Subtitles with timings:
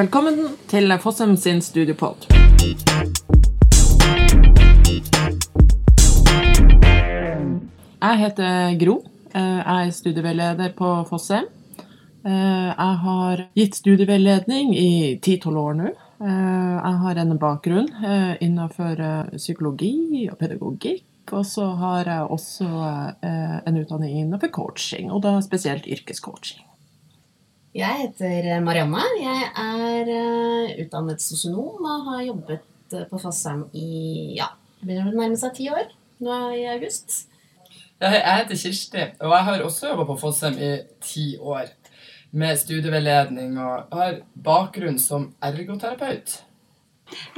[0.00, 0.38] Velkommen
[0.70, 2.22] til Fossum sin studiopod.
[8.00, 8.94] Jeg heter Gro.
[9.34, 11.44] Eh, Jeg er studieveileder på Fossheim.
[12.24, 15.90] Eh, Jeg har gitt studieveiledning i 10-12 år nå.
[16.24, 17.92] Eh, Jeg har en bakgrunn
[18.40, 19.04] innenfor
[19.36, 21.04] psykologi og pedagogikk.
[21.32, 22.66] Og så har jeg også
[23.66, 26.69] en utdanning innenfor coaching, og da spesielt yrkescoaching.
[27.74, 29.02] Jeg heter Marianne.
[29.22, 34.48] Jeg er eh, utdannet sosionom og har jobbet eh, på Fossheim i ja,
[34.80, 35.86] det begynner å nærme seg ti år
[36.20, 37.28] nå i august.
[38.00, 40.70] Jeg heter Kirsti, og jeg har også jobba på Fossheim i
[41.04, 41.70] ti år.
[42.30, 46.36] Med studieveiledning og har bakgrunn som ergoterapeut.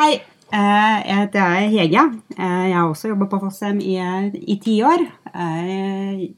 [0.01, 2.03] Hei, eh, jeg heter Hege.
[2.39, 3.97] Eh, Jeg har også jobba på Fossheim i,
[4.49, 5.05] i ti år.
[5.33, 6.29] Eh,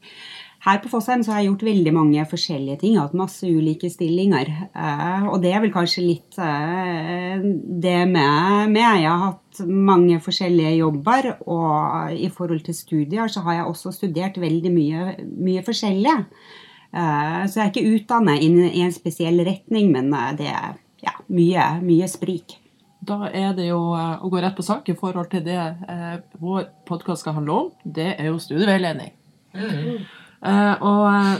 [0.65, 2.93] Her på Fossheim så har jeg gjort veldig mange forskjellige ting.
[2.95, 4.47] Jeg har hatt masse ulike stillinger.
[4.73, 7.37] Eh, Og det er vel kanskje litt eh,
[7.83, 8.81] det med med.
[9.03, 13.93] Jeg har hatt mange forskjellige jobber, og i forhold til studier så har jeg også
[13.93, 16.17] studert veldig mye, mye forskjellig.
[16.95, 21.69] Eh, Så jeg er ikke utdannet i en spesiell retning, men det er ja, mye,
[21.85, 22.57] mye sprik.
[23.05, 25.61] Da er det jo å gå rett på sak i forhold til det
[26.41, 27.71] vår podkast skal handle om.
[27.85, 29.11] Det er jo studieveiledning.
[29.53, 30.24] Eh,
[30.81, 31.33] og eh,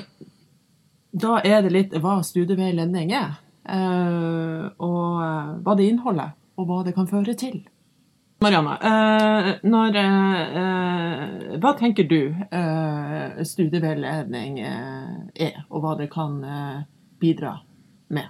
[1.16, 3.38] da er det litt hva studieveiledning er.
[3.70, 7.64] eh, og eh, hva det inneholder, og hva det kan føre til.
[8.44, 15.14] Marianne, eh, når, eh, eh, hva tenker du eh, studieveiledning eh,
[15.48, 16.82] er, og hva det kan eh,
[17.22, 17.56] bidra
[18.14, 18.28] med?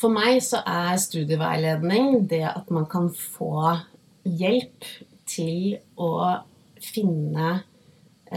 [0.00, 3.76] For meg så er studieveiledning det at man kan få
[4.24, 4.88] hjelp
[5.28, 6.40] til å
[6.82, 7.62] finne eh,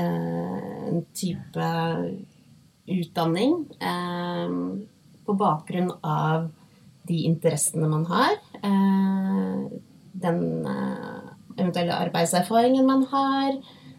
[0.03, 1.70] en type
[2.88, 4.53] utdanning eh,
[5.26, 6.48] på bakgrunn av
[7.08, 8.38] de interessene man har.
[8.64, 9.66] Eh,
[10.12, 13.58] den eh, eventuelle arbeidserfaringen man har.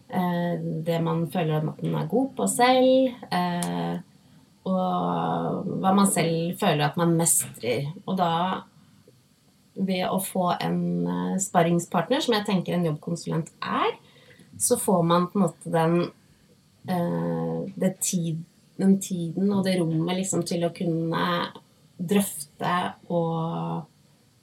[0.09, 0.55] Eh,
[0.85, 3.13] det man føler at man er god på selv.
[3.29, 3.95] Eh,
[4.69, 7.91] og hva man selv føler at man mestrer.
[8.05, 8.33] Og da
[9.79, 13.93] ved å få en eh, sparringspartner, som jeg tenker en jobbkonsulent er,
[14.59, 15.95] så får man på en måte den,
[16.89, 18.43] eh, det tid,
[18.79, 21.23] den tiden og det rommet liksom til å kunne
[21.99, 22.75] drøfte
[23.11, 23.87] og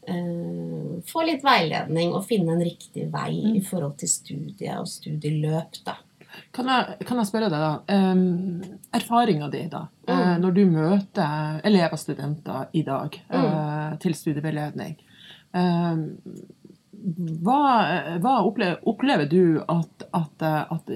[0.07, 5.81] Uh, få litt veiledning og finne en riktig vei i forhold til studie og studieløp,
[5.83, 5.97] da.
[6.55, 7.97] Kan jeg, kan jeg spørre deg, da?
[8.13, 10.13] Um, Erfaringa di, da, Mm.
[10.15, 14.93] Uh, når du møter elever og studenter i dag eh, til studieveiledning.
[15.51, 16.05] Um,
[17.07, 20.89] hva hva opplever, opplever du at, at, at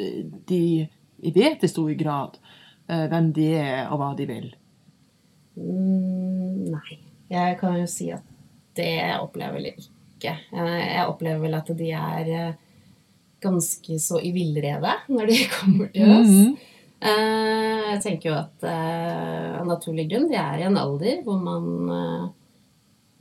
[0.48, 0.88] de
[1.22, 2.38] vet i stor grad
[2.88, 4.48] eh, hvem de er, og hva de vil?
[5.60, 6.98] Mm, nei.
[7.30, 8.26] Jeg kan jo si at
[8.78, 10.34] det opplever vel ikke.
[10.56, 12.58] Eh, Jeg opplever vel at de er eh,
[13.40, 16.34] ganske så i villrede når de kommer til oss.
[16.34, 16.58] Mm -hmm.
[17.00, 18.64] Jeg tenker jo at
[19.60, 22.32] av naturlig grunn de er i en alder hvor man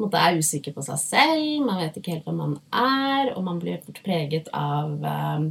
[0.02, 3.60] måte er usikker på seg selv, man vet ikke helt hvem man er, og man
[3.62, 5.48] blir fort preget av eh,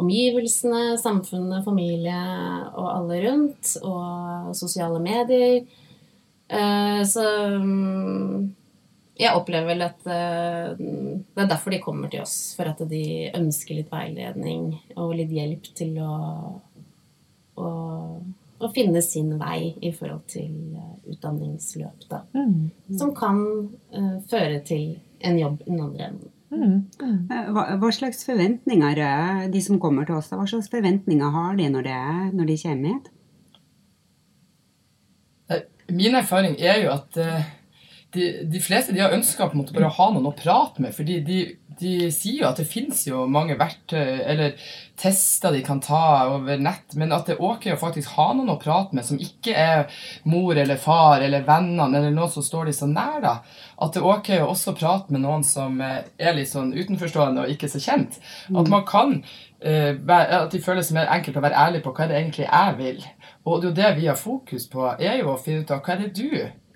[0.00, 2.20] omgivelsene, samfunnet, familie
[2.76, 5.64] og alle rundt, og sosiale medier.
[6.48, 7.24] Eh, Så
[7.62, 8.54] mm,
[9.16, 12.52] jeg opplever vel at eh, det er derfor de kommer til oss.
[12.58, 16.16] For at de ønsker litt veiledning og litt hjelp til å,
[17.56, 17.70] å,
[18.58, 22.22] å finne sin vei i forhold til eh, utdanningsløp, da.
[22.36, 22.70] Mm.
[22.98, 23.42] Som kan
[23.96, 24.96] uh, føre til
[25.26, 26.32] en jobb i den andre enden.
[26.54, 26.76] Mm.
[27.02, 29.02] Eh, Hva, hva slags forventninger,
[29.52, 32.00] de som kommer til oss, da, hva slags forventninger har de når, det,
[32.38, 33.12] når de kommer hit?
[35.86, 37.50] Min erfaring er jo at eh,
[38.14, 40.94] de, de fleste de har ønska bare å ha noen å prate med.
[40.94, 41.38] fordi de,
[41.80, 44.54] de sier jo at det fins jo mange verktøy eller
[44.96, 48.54] tester de kan ta over nett, men at det er ok å faktisk ha noen
[48.54, 52.70] å prate med som ikke er mor eller far eller vennene eller noen som står
[52.70, 53.18] de så nær.
[53.24, 53.34] da.
[53.82, 57.44] At det er ok å også prate med noen som eh, er litt sånn utenforstående
[57.44, 58.20] og ikke så kjent.
[58.54, 59.18] At man kan
[59.60, 62.78] eh, at de føles mer enkelt å være ærlig på hva er det egentlig jeg
[62.80, 63.02] vil.
[63.46, 65.84] Og det er jo det vi har fokus på, er jo å finne ut av
[65.84, 66.30] hva er det du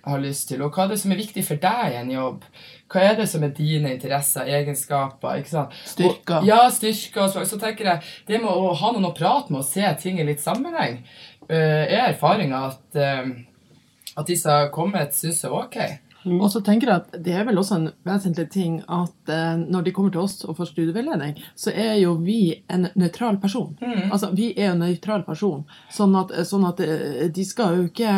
[0.05, 2.45] har lyst til, og hva er det som er viktig for deg i en jobb.
[2.91, 5.77] Hva er det som er dine interesser, egenskaper, ikke sant?
[5.87, 6.41] Styrker.
[6.41, 7.29] Og, ja, styrker.
[7.31, 10.19] Så, så tenker jeg, det med å ha noen å prate med og se ting
[10.19, 11.03] i litt sammenheng,
[11.47, 15.79] uh, er erfaringa at, uh, at de som har kommet, syns er ok.
[16.25, 19.87] Og så tenker jeg at Det er vel også en vesentlig ting at eh, når
[19.87, 23.77] de kommer til oss og får studieveiledning, så er jo vi en nøytral person.
[24.11, 25.65] Altså, Vi er en nøytral person.
[25.93, 28.17] Sånn at, sånn at eh, de skal jo ikke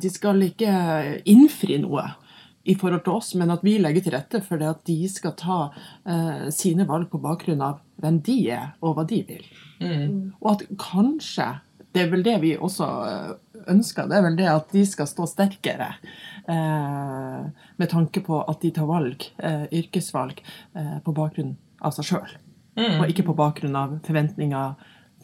[0.00, 0.74] De skal ikke
[1.24, 2.08] innfri noe.
[2.62, 5.32] i forhold til oss, men at vi legger til rette for det at de skal
[5.32, 5.72] ta
[6.04, 9.46] eh, sine valg på bakgrunn av hvem de er, og hva de vil.
[9.80, 10.36] Mm.
[10.42, 11.48] Og at kanskje
[11.90, 13.30] Det er vel det vi også eh,
[13.72, 14.06] ønsker.
[14.06, 15.88] Det er vel det at de skal stå sterkere.
[16.50, 17.42] Eh,
[17.76, 20.40] med tanke på at de tar valg, eh, yrkesvalg,
[20.74, 22.32] eh, på bakgrunn av seg sjøl.
[22.76, 23.00] Mm.
[23.00, 24.74] Og ikke på bakgrunn av forventninger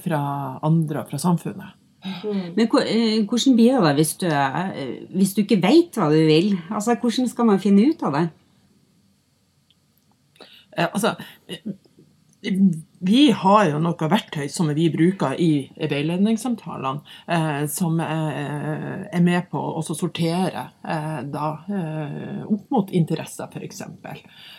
[0.05, 0.21] fra
[0.63, 1.75] andre og fra samfunnet.
[2.23, 4.29] Men eh, hvordan blir det hvis du,
[5.17, 6.53] hvis du ikke vet hva du vil?
[6.71, 8.29] Altså, Hvordan skal man finne ut av det?
[10.77, 11.17] Eh, altså,
[13.07, 19.49] vi har jo noe verktøy som vi bruker i veiledningssamtalene, eh, som eh, er med
[19.53, 23.83] på å sortere eh, da, eh, opp mot interesser, f.eks.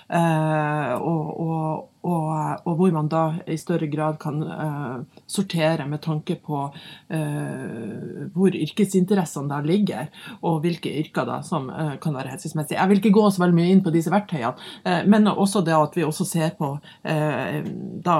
[0.08, 6.02] Eh, og, og, og, og hvor man da i større grad kan uh, sortere med
[6.06, 10.12] tanke på uh, hvor yrkesinteressene da ligger,
[10.42, 12.80] og hvilke yrker da som uh, kan være hensiktsmessige.
[12.80, 14.56] Jeg vil ikke gå så veldig mye inn på disse verktøyene,
[15.10, 18.18] men også det at vi også ser på da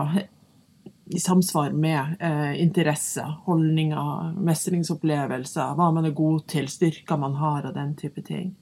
[1.10, 7.70] i samsvar med eh, interesser, holdninger, mestringsopplevelser, hva man er god til, styrker man har
[7.70, 8.56] og den type ting.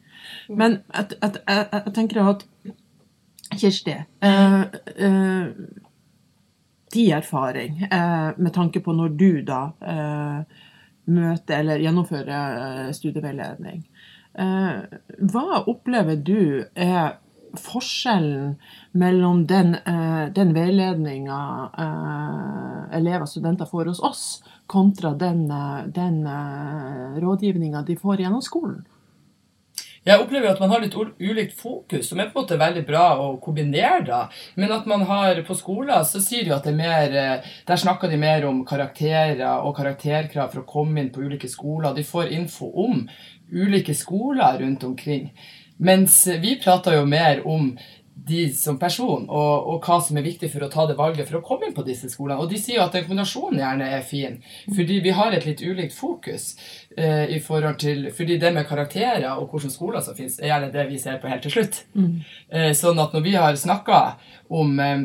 [0.50, 2.46] Men jeg, jeg, jeg, jeg tenker at
[3.54, 4.62] Kirsti, uh,
[5.06, 5.48] uh,
[6.94, 9.62] din erfaring uh, med tanke på når du da
[11.06, 13.84] møter eller gjennomfører studieveiledning,
[14.34, 17.20] hva opplever du er
[17.62, 18.56] forskjellen
[18.98, 19.76] mellom den,
[20.34, 21.38] den veiledninga
[22.98, 24.26] elever og studenter får hos oss,
[24.66, 25.46] kontra den,
[25.94, 26.18] den
[27.22, 28.82] rådgivninga de får gjennom skolen?
[30.06, 33.06] Jeg opplever at man har litt ulikt fokus, som er på en måte veldig bra
[33.24, 34.04] å kombinere.
[34.06, 34.20] da.
[34.54, 37.82] Men at man har på skoler, så sier de at det er mer eh, Der
[37.82, 41.96] snakker de mer om karakterer og karakterkrav for å komme inn på ulike skoler.
[41.98, 43.08] De får info om
[43.50, 45.32] ulike skoler rundt omkring.
[45.78, 47.74] Mens vi prater jo mer om
[48.28, 51.40] de som person, og, og hva som er viktig for å ta det valget for
[51.40, 52.40] å komme inn på disse skolene.
[52.42, 55.62] Og de sier jo at den kombinasjonen gjerne er fin, fordi vi har et litt
[55.62, 56.56] ulikt fokus.
[56.98, 60.72] Eh, i forhold til, fordi det med karakterer og hvilke skoler som finnes, er gjerne
[60.72, 61.82] det vi ser på helt til slutt.
[62.50, 64.02] Eh, sånn at når vi har snakka
[64.56, 65.04] om eh,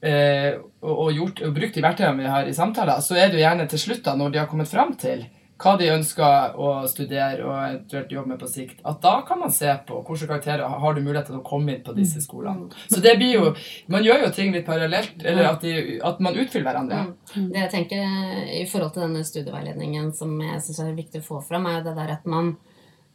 [0.00, 3.44] eh, og, gjort, og brukt de verktøyene vi har i samtaler, så er det jo
[3.44, 5.26] gjerne til slutt, da, når de har kommet fram til
[5.56, 9.52] hva de ønsker å studere og eventuelt jobbe med på sikt, at da kan man
[9.54, 12.68] se på hvilke karakterer har du mulighet til å komme inn på disse skolene.
[12.92, 13.44] Så det blir jo
[13.88, 17.02] Man gjør jo ting litt parallelt, eller at, de, at man utfyller hverandre.
[17.32, 18.04] Det jeg tenker
[18.52, 21.94] i forhold til denne studieveiledningen som jeg synes er viktig å få fram, er det
[21.96, 22.56] der at man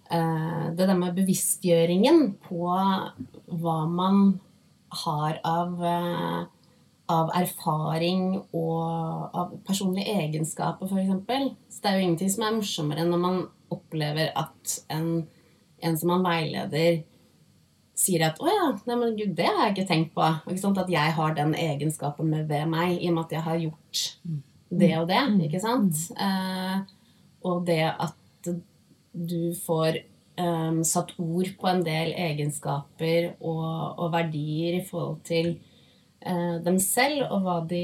[0.09, 2.63] eh, Det der med bevisstgjøringen på
[3.61, 4.39] hva man
[5.05, 6.41] har av, eh,
[7.11, 8.25] av erfaring
[8.55, 11.55] og av personlige egenskaper, f.eks.
[11.69, 13.39] Så det er jo ingenting som er morsommere enn når man
[13.71, 15.09] opplever at en,
[15.81, 17.01] en som man veileder,
[18.01, 20.29] sier at 'Å ja, nei, men gud, det har jeg ikke tenkt på'.
[20.49, 20.71] Ikke?
[20.81, 24.05] At jeg har den egenskapen med ved meg, i og med at jeg har gjort
[24.71, 25.21] det og det.
[25.47, 26.07] Ikke sant?
[26.15, 26.77] Eh,
[27.45, 28.49] og det at
[29.11, 29.99] du får
[30.39, 35.57] eh, satt ord på en del egenskaper og, og verdier i forhold til
[36.65, 37.79] dem selv, og hva de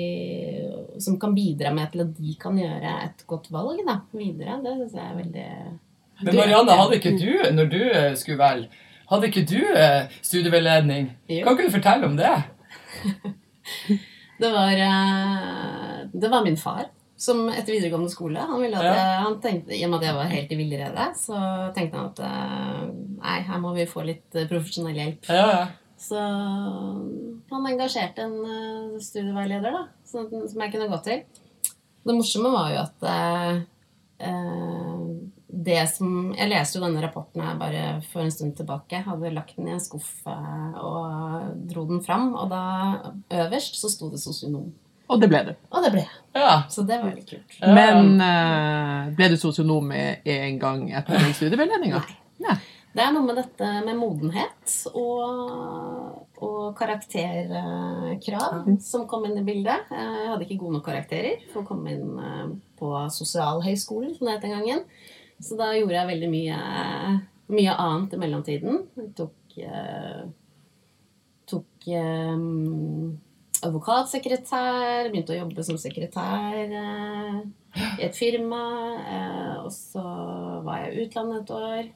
[1.02, 4.60] Som kan bidra med til at de kan gjøre et godt valg da, videre.
[4.62, 5.48] Det syns jeg er veldig
[6.22, 8.70] Men Marianne, hadde ikke du, når du eh, skulle velge,
[9.10, 11.10] hadde ikke du eh, studieveiledning?
[11.30, 12.36] Kan ikke du fortelle om det?
[14.38, 16.84] Det var, eh, det var min far
[17.18, 18.94] som etter videregående skole Han ville at Ja.
[18.94, 21.40] jeg, han tenkte, I og med at jeg var helt i villrede, så
[21.74, 22.84] tenkte han at eh,
[23.18, 25.26] nei, her må vi få litt eh, profesjonell hjelp.
[25.34, 25.66] Ja, ja.
[25.98, 26.18] Så
[27.50, 31.24] han engasjerte en eh, studieveileder da, som, som jeg kunne gå til.
[32.08, 33.58] Det morsomme var jo at eh,
[34.30, 35.02] eh,
[35.58, 39.02] det som Jeg leste jo denne rapporten her bare for en stund tilbake.
[39.08, 42.30] Hadde lagt den i en skuff eh, og dro den fram.
[42.38, 42.62] Og da
[43.42, 44.70] øverst så sto det sosionom.
[45.08, 45.52] Og det ble du.
[45.72, 46.16] Og det ble jeg.
[46.36, 46.56] ja.
[46.70, 47.60] Så det var veldig kult.
[47.64, 52.04] Men eh, ble du sosionom med en gang etter den studieveiledninga?
[52.44, 52.58] Nei.
[52.98, 59.92] Det er noe med dette med modenhet og, og karakterkrav som kom inn i bildet.
[59.94, 62.48] Eh, Jeg hadde ikke gode nok karakterer for å komme inn eh,
[62.80, 64.82] på sosialhøyskolen, som det het den gangen.
[65.38, 66.58] Så da gjorde jeg veldig mye,
[67.54, 68.82] mye annet i mellomtiden.
[68.98, 70.26] Jeg tok, eh,
[71.54, 71.90] tok
[73.68, 77.40] advokatsekretær, begynte å jobbe som sekretær eh,
[78.02, 78.66] i et firma.
[79.06, 80.04] Eh, og så
[80.66, 81.94] var jeg utlandet et år.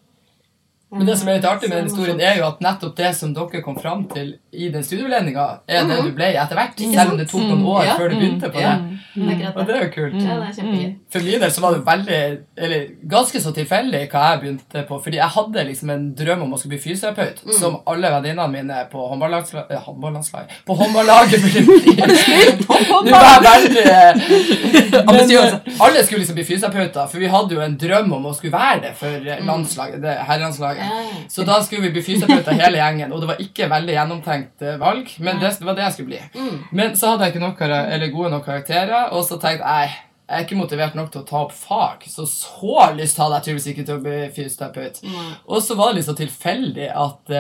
[0.92, 3.32] Men det som er litt artig med den historien, er jo at nettopp det som
[3.34, 6.82] dere kom fram til i den studieveiledninga, er det du ble etter hvert.
[6.92, 8.74] Selv om det tok noen år før du begynte på det.
[9.56, 10.18] Og det er jo kult.
[11.12, 12.20] For min del så var det veldig,
[12.68, 12.84] eller
[13.14, 15.00] ganske så tilfeldig hva jeg begynte på.
[15.06, 18.84] Fordi jeg hadde liksom en drøm om å skulle bli fysioterapeut, som alle venninnene mine
[18.92, 21.96] på håndballandslaget På håndballaget ville bli.
[22.68, 23.88] Nå var jeg veldig
[24.92, 25.54] Men Ambisiøs.
[25.54, 28.54] eh, alle skulle liksom bli fysioterapeuter, for vi hadde jo en drøm om å skulle
[28.56, 30.81] være det for eh, landslaget, det herrelandslaget.
[30.84, 31.24] Ja.
[31.32, 34.80] Så da skulle vi bli fysioterapeuter hele gjengen, og det var ikke veldig gjennomtenkt eh,
[34.82, 36.22] valg, men det, det var det jeg skulle bli.
[36.36, 36.62] Mm.
[36.72, 40.00] Men så hadde jeg ikke nok, eller gode nok karakterer, og så tenkte jeg
[40.32, 43.46] jeg er ikke motivert nok til å ta opp fag, så så lyst hadde jeg
[43.50, 45.02] tydeligvis ikke til å bli fysioterapeut.
[45.52, 47.34] Og så var det så tilfeldig at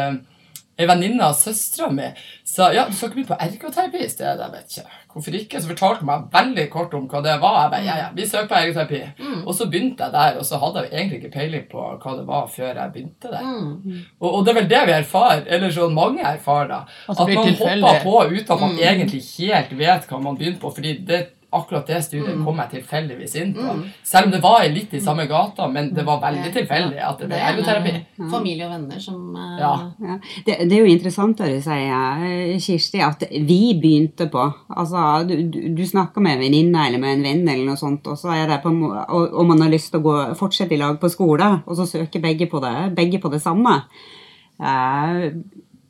[0.82, 2.10] en venninne av søstera mi
[2.52, 4.40] sa ja, du skal ikke begynne på ergoterapi i stedet.
[4.42, 5.62] Jeg vet ikke hvorfor ikke.
[5.62, 7.58] Så fortalte hun meg veldig kort om hva det var.
[7.62, 9.02] Jeg bare, ja, ja, vi søker på ergoterapi.
[9.20, 9.42] Mm.
[9.48, 12.26] Og så begynte jeg der, og så hadde jeg egentlig ikke peiling på hva det
[12.28, 13.44] var før jeg begynte der.
[13.44, 14.00] Mm.
[14.22, 16.82] Og, og det er vel det vi erfarer, eller sånn mange erfarer, da.
[17.10, 17.84] At At man tilfeldig.
[17.88, 18.84] hopper på uten at man Mm.
[18.88, 20.72] egentlig helt vet hva man begynte på.
[20.76, 22.46] fordi det Akkurat det studiet Mm.
[22.46, 23.74] kom jeg tilfeldigvis inn på.
[24.04, 27.28] Selv om det var litt i samme gata, men det var veldig tilfeldig at det
[27.28, 27.92] ble er ergoterapi.
[28.18, 29.60] med Familie og venner som uh...
[29.60, 29.74] Ja.
[30.00, 30.18] Ja.
[30.46, 35.28] Det, det er jo interessant det du sier, eh, Kirsti, at vi begynte på Altså,
[35.28, 35.36] du,
[35.76, 38.48] du, snakker med en venninne eller med en venn, eller noe sånt, og så er
[38.48, 41.50] det på, og, og man har lyst til å gå, fortsette i lag på skole,
[41.66, 43.82] og så søker begge på det, begge på det samme.
[44.62, 45.28] Eh,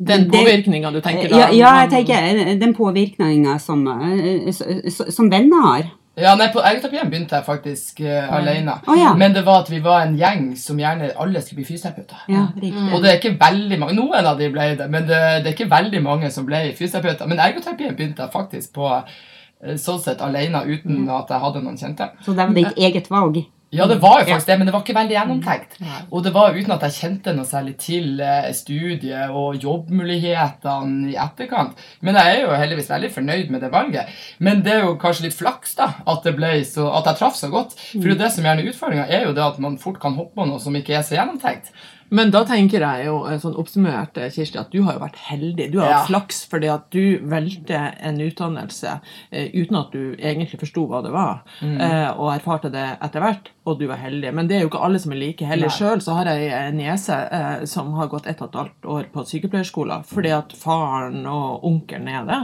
[0.01, 1.39] Den påvirkninga du tenker da?
[1.43, 4.49] ja, ja, jeg tenker eh, den påvirkninga som, eh,
[4.89, 5.89] som venner har.
[6.19, 8.73] Ja, nei, På ergoterapien begynte jeg faktisk uh, alene.
[8.83, 9.13] Oh, ja.
[9.17, 12.25] Men det var at vi var en gjeng som gjerne alle skulle bli fysioterapeuter.
[12.27, 12.87] Ja, riktig.
[12.91, 15.55] Og det er ikke veldig mange, Noen av de ble det, men det, det er
[15.55, 17.31] ikke veldig mange som ble fysioterapeuter.
[17.31, 21.79] Men ergoterapien begynte jeg faktisk på eh, sånn sett alene, uten at jeg hadde noen
[21.79, 22.11] kjente.
[22.25, 23.39] Så det var ditt eget valg.
[23.71, 25.77] Ja, det var jo faktisk det, men det var ikke veldig gjennomtenkt.
[26.11, 31.15] Og det var uten at jeg kjente noe særlig til eh, studiet og jobbmulighetene i
[31.15, 31.79] etterkant.
[32.03, 34.11] Men jeg er jo heldigvis veldig fornøyd med det valget.
[34.43, 37.47] Men det er jo kanskje litt flaks da, at, det så, at jeg traff så
[37.53, 37.77] godt.
[37.93, 40.35] For det, det som gjerne er utfordringa, er jo det at man fort kan hoppe
[40.35, 41.71] på noe som ikke er så gjennomtenkt.
[42.11, 45.15] Men da tenker jeg jo eh, sånn oppsummert, eh, Kirsti, at du har jo vært
[45.29, 45.69] heldig.
[45.71, 45.97] Du har Ja.
[46.01, 48.99] hatt flaks fordi at du valgte en utdannelse
[49.31, 53.49] eh, uten at du egentlig forsto hva det var, eh, og erfarte det etter hvert,
[53.65, 54.33] og du var heldig.
[54.35, 55.71] Men det er jo ikke alle som er like heldige.
[55.77, 59.09] Sjøl så har jeg en niese eh, som har gått ett og et halvt år
[59.13, 62.41] på sykepleierskolen fordi at faren og onkelen er det,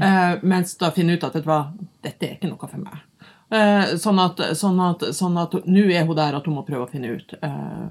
[0.00, 1.72] eh, mens da finner ut at vet du hva,
[2.02, 3.02] dette er ikke noe for meg.
[3.50, 4.78] Eh, sånn at sånn
[5.16, 5.34] sånn
[5.66, 7.88] nå er hun der at hun må prøve å finne ut eh,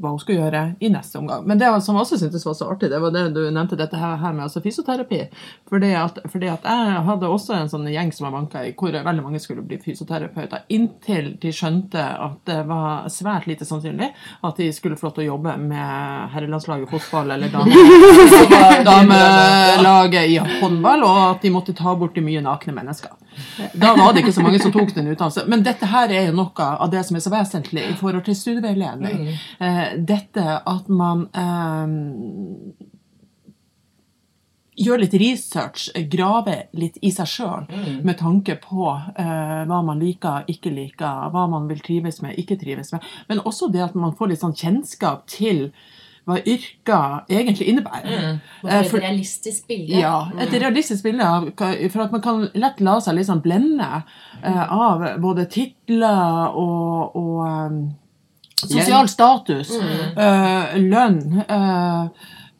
[0.00, 1.44] hva hun skulle gjøre i neste omgang.
[1.48, 3.98] Men det som jeg også syntes var så artig, det var det du nevnte dette
[3.98, 5.20] her, her med altså fysioterapi.
[5.68, 8.94] Fordi at, fordi at jeg hadde også en sånn gjeng som jeg vanka i, hvor
[8.94, 14.10] veldig mange skulle bli fysioterapeuter, inntil de skjønte at det var svært lite sannsynlig
[14.44, 20.28] at de skulle få lov til å jobbe med herrelandslaget i fotball eller dame- damelaget
[20.30, 23.14] i håndball, og at de måtte ta bort de mye nakne mennesker.
[23.74, 25.48] Da var det ikke så mange som tok den utdannelsen.
[25.50, 28.38] Men dette her er jo noe av det som er så vesentlig i forhold til
[28.38, 29.26] studieveiledning.
[29.60, 32.86] Eh, dette at man eh,
[34.78, 37.68] gjør litt research, graver litt i seg sjøl
[38.06, 42.58] med tanke på eh, hva man liker, ikke liker, hva man vil trives med, ikke
[42.60, 43.06] trives med.
[43.30, 45.68] Men også det at man får litt sånn kjennskap til
[46.28, 48.38] hva yrker egentlig innebærer.
[48.60, 49.98] Få Eh, et realistisk bilde.
[50.02, 51.48] ja, et realistisk bilde av
[51.90, 53.88] For at man kan lett la seg sånn blende
[54.42, 57.78] eh, av både titler og, og eh,
[58.58, 62.04] sosial status, eh, lønn eh,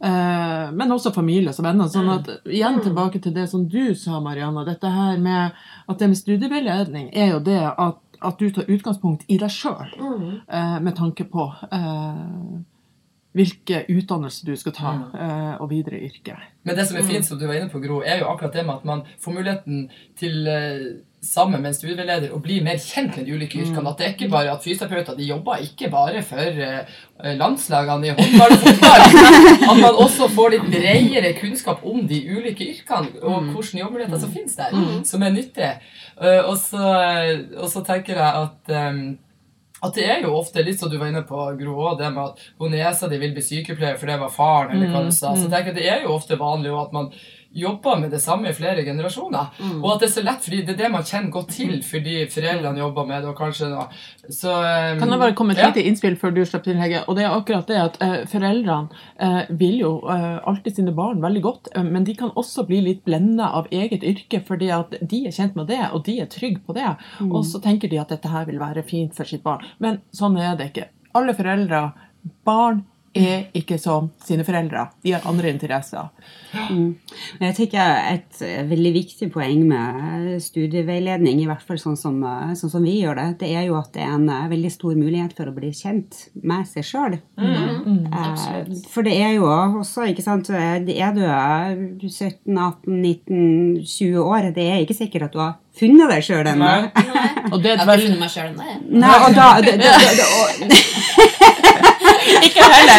[0.01, 1.89] eh, men også familie og venner.
[1.91, 4.65] sånn at Igjen tilbake til det som du sa, Marianne.
[4.65, 5.53] Dette her med
[5.89, 9.91] at det med studieveiledning er jo det at, at du tar utgangspunkt i deg sjøl
[9.99, 10.41] Mm.
[10.49, 12.63] eh, med tanke på eh,
[13.37, 16.39] hvilke utdannelser du skal ta, eh, og videre yrke.
[16.65, 18.65] Men det som er fint, som du var inne på, Gro, er jo akkurat det
[18.65, 19.83] med at man får muligheten
[20.19, 20.87] til eh,
[21.21, 23.85] sammen med en studieveileder å bli mer kjent med de ulike yrkene.
[23.91, 26.99] At det er ikke bare at fysioterapeuter de jobber ikke bare for eh,
[27.37, 29.07] landslagene i håndball og fotball.
[29.71, 34.33] At man også får litt bredere kunnskap om de ulike yrkene og hvilke jobbmuligheter som
[34.35, 35.73] finnes der, som er nyttige.
[36.19, 36.93] Og, så,
[37.59, 38.73] og så tenker jeg at
[39.79, 42.23] at det er jo ofte litt som du var inne på, Gro, også, det med
[42.25, 45.35] at hun niesa di vil bli sykepleier for det var faren, eller hva du sa.
[45.37, 47.13] Så jeg tenker at det er jo ofte vanlig at man
[47.51, 49.55] jobber med det samme i flere generasjoner.
[49.81, 52.17] Og at det er så lett, fordi det er det man kjenner godt til, fordi
[52.31, 53.87] foreldrene jobber med det, og kanskje noe.
[54.29, 55.71] Så um, Kan jeg bare komme med et ja.
[55.73, 57.01] lite innspill før du slipper til, Hege?
[57.09, 61.25] Og det er akkurat det at uh, foreldrene uh, vil jo uh, alltid sine barn
[61.25, 65.25] veldig godt, men de kan også bli litt blenda av eget yrke, fordi at de
[65.29, 66.91] er kjent med det, og de er trygge på det.
[67.29, 69.65] Og så tenker de at dette her vil være fint for sitt barn.
[69.83, 70.89] Men sånn er det ikke.
[71.17, 71.83] Alle foreldre,
[72.47, 72.85] barn,
[73.19, 74.89] er ikke som sine foreldre.
[75.05, 76.09] De har andre interesser.
[76.53, 82.21] Men jeg tenker Et veldig viktig poeng med studieveiledning, i hvert fall sånn som,
[82.57, 84.97] sånn som vi gjør det, det er jo at det er en eh, veldig stor
[84.99, 87.19] mulighet for å bli kjent med seg sjøl.
[88.93, 91.73] For det er jo også, ikke sant Er du eh,
[92.09, 96.47] 17, 18, 19, 20 år, det er ikke sikkert at du har funnet deg sjøl
[96.55, 96.73] ennå.
[97.53, 98.63] Og det jeg er et har ikke veldig funnet meg sjøl ennå.
[98.99, 99.47] Nei, da
[100.39, 101.58] og,
[102.49, 102.99] Ikke heller!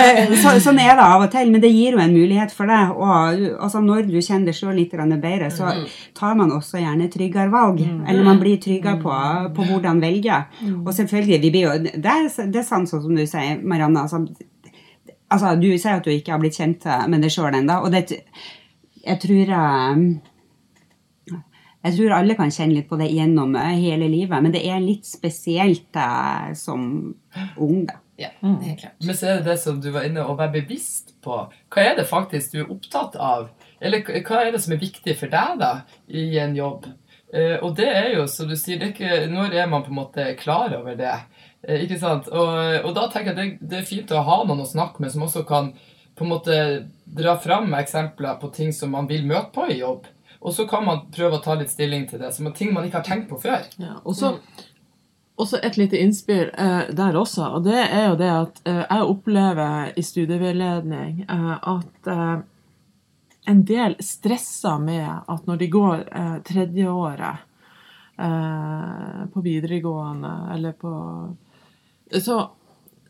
[0.00, 0.36] nei.
[0.42, 2.94] så, sånn er det av og til, men det gir jo en mulighet for deg.
[2.96, 3.12] Og
[3.62, 5.74] altså, når du kjenner deg sjøl litt bedre, så
[6.18, 7.82] tar man også gjerne tryggere valg.
[7.82, 9.12] Eller man blir tryggere på,
[9.56, 10.42] på hvordan velge.
[10.82, 14.06] Og selvfølgelig, vi blir jo Det er, det er sant sånn som du sier, Marianne.
[14.06, 14.24] Altså,
[15.28, 17.80] altså, du sier at du ikke har blitt kjent med deg sjøl ennå.
[17.86, 18.22] Og det,
[19.02, 19.96] jeg tror eh,
[21.82, 24.82] jeg tror alle kan kjenne litt på det gjennom eh, hele livet, men det er
[24.82, 26.86] litt spesielt eh, som
[27.56, 27.98] ung, da.
[28.20, 28.98] Ja, helt klart.
[29.02, 31.40] Men så er det det som du var inne å være bevisst på.
[31.72, 33.48] Hva er det faktisk du er opptatt av?
[33.82, 35.72] Eller hva er det som er viktig for deg da,
[36.06, 36.86] i en jobb?
[37.32, 39.90] Eh, og det er jo, som du sier, det er ikke, når er man på
[39.90, 41.16] en måte klar over det?
[41.64, 42.28] Eh, ikke sant?
[42.28, 45.14] Og, og da tenker jeg det, det er fint å ha noen å snakke med
[45.14, 45.72] som også kan
[46.14, 46.56] på en måte
[47.08, 50.04] dra fram eksempler på ting som man vil møte på i jobb.
[50.42, 52.86] Og så kan man prøve å ta litt stilling til det, som er ting man
[52.86, 53.62] ikke har tenkt på før.
[53.78, 54.36] Ja, og så
[55.42, 59.06] også et lite innspill eh, der også, og det er jo det at eh, jeg
[59.14, 62.34] opplever i studieveiledning eh, at eh,
[63.50, 67.46] en del stresser med at når de går eh, tredjeåret
[68.18, 70.92] eh, på videregående eller på
[72.22, 72.36] så,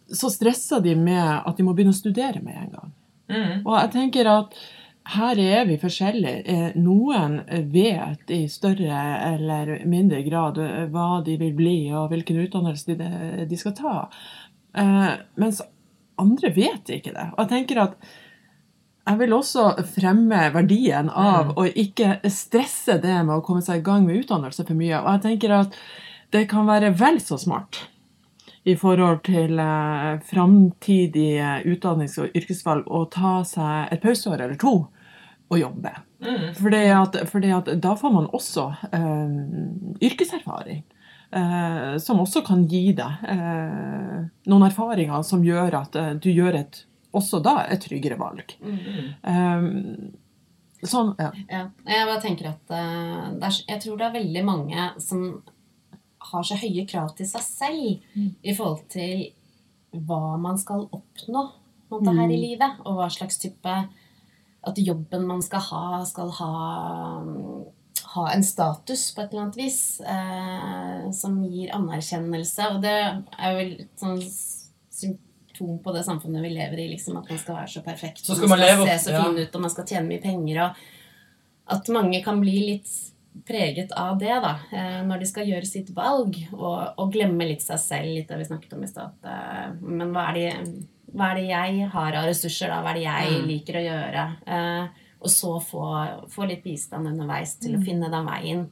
[0.06, 2.92] så stresser de med at de må begynne å studere med en gang.
[3.64, 4.54] Og jeg tenker at
[5.04, 6.42] her er vi forskjellige.
[6.47, 7.40] Eh, Noen
[7.73, 13.09] vet i større eller mindre grad eh, hva de vil bli, og hvilken utdannelse de,
[13.50, 13.94] de skal ta.
[14.78, 15.09] Eh,
[15.42, 15.62] Mens
[16.23, 17.30] andre vet ikke det.
[17.35, 17.97] Og jeg tenker at
[19.02, 19.64] jeg vil også
[19.97, 24.62] fremme verdien av å ikke stresse det med å komme seg i gang med utdannelse
[24.68, 25.00] for mye.
[25.00, 25.78] Og jeg tenker at
[26.32, 27.88] det kan være vel så smart
[28.62, 34.76] i forhold til eh, framtidige utdannings- og yrkesvalg å ta seg et pauseår eller to
[35.52, 35.92] og jobbe.
[36.56, 39.36] Fordi, at, fordi at da får man også eh,
[40.08, 40.82] yrkeserfaring.
[41.32, 44.18] Eh, som også kan gi deg eh,
[44.52, 46.82] noen erfaringer som gjør at eh, du gjør et,
[47.16, 48.52] også da et tryggere valg.
[48.60, 49.64] Eh,
[50.82, 51.30] sånn, ja.
[51.48, 51.62] Ja.
[51.88, 55.24] Jeg bare tenker at eh, er, jeg tror det er veldig mange som
[56.32, 59.24] har så høye krav til seg selv i forhold til
[59.92, 61.48] hva man skal oppnå
[61.92, 63.74] måte, her i livet, og hva slags type
[64.62, 66.53] At jobben man skal ha, skal ha,
[68.14, 72.70] ha en status på et eller annet vis eh, som gir anerkjennelse.
[72.75, 77.31] Og det er vel et sånn symptom på det samfunnet vi lever i, liksom, at
[77.31, 78.22] man skal være så perfekt.
[78.25, 80.62] Så skal man skal se så fin ut, og man skal tjene mye penger.
[80.66, 80.83] og
[81.72, 82.90] at mange kan bli litt
[83.48, 87.62] preget av det da, eh, når de skal gjøre sitt valg, og, og glemme litt
[87.64, 89.14] seg selv, litt det vi snakket om i stad.
[89.25, 90.51] eh, Men hva er, det,
[91.14, 92.83] hva er det jeg har av ressurser, da?
[92.83, 93.46] Hva er det jeg Mm.
[93.48, 94.37] liker å gjøre?
[94.46, 94.88] Eh,
[95.22, 97.81] Og så få, få litt bistand underveis til Mm.
[97.81, 98.66] å finne den veien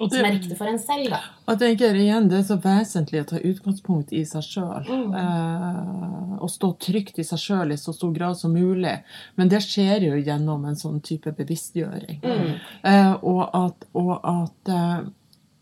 [0.00, 1.20] Og som er riktig for en selv, da.
[1.46, 4.84] og tenker igjen, det er så vesentlig å ta utgangspunkt i seg sjøl.
[4.88, 5.14] Mm.
[5.14, 9.02] Eh, og stå trygt i seg sjøl i så stor grad som mulig.
[9.36, 12.20] Men det skjer jo gjennom en sånn type bevisstgjøring.
[12.22, 12.58] Mm.
[12.82, 15.04] Eh, og at, og at, eh,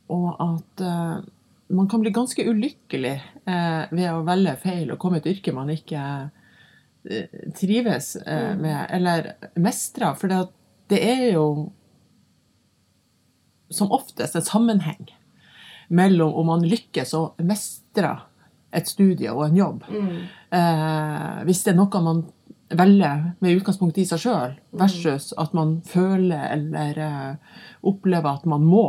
[0.09, 1.21] og at eh,
[1.73, 3.15] man kan bli ganske ulykkelig
[3.49, 6.03] eh, ved å velge feil og komme i et yrke man ikke
[7.09, 10.13] eh, trives eh, med, eller mestrer.
[10.21, 10.43] For det,
[10.93, 11.47] det er jo
[13.73, 15.09] som oftest en sammenheng
[15.93, 18.29] mellom om man lykkes og mestrer
[18.73, 19.83] et studie og en jobb.
[20.53, 22.23] Eh, hvis det er noe man
[22.73, 27.57] velger med utgangspunkt i seg sjøl, versus at man føler eller eh,
[27.89, 28.87] opplever at man må.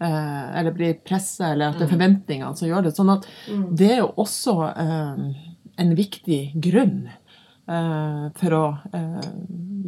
[0.00, 2.92] Eh, eller blir pressa, eller at det er forventningene som gjør det.
[2.94, 3.24] Sånn at
[3.74, 5.24] det er jo også eh,
[5.82, 9.28] en viktig grunn eh, for å eh,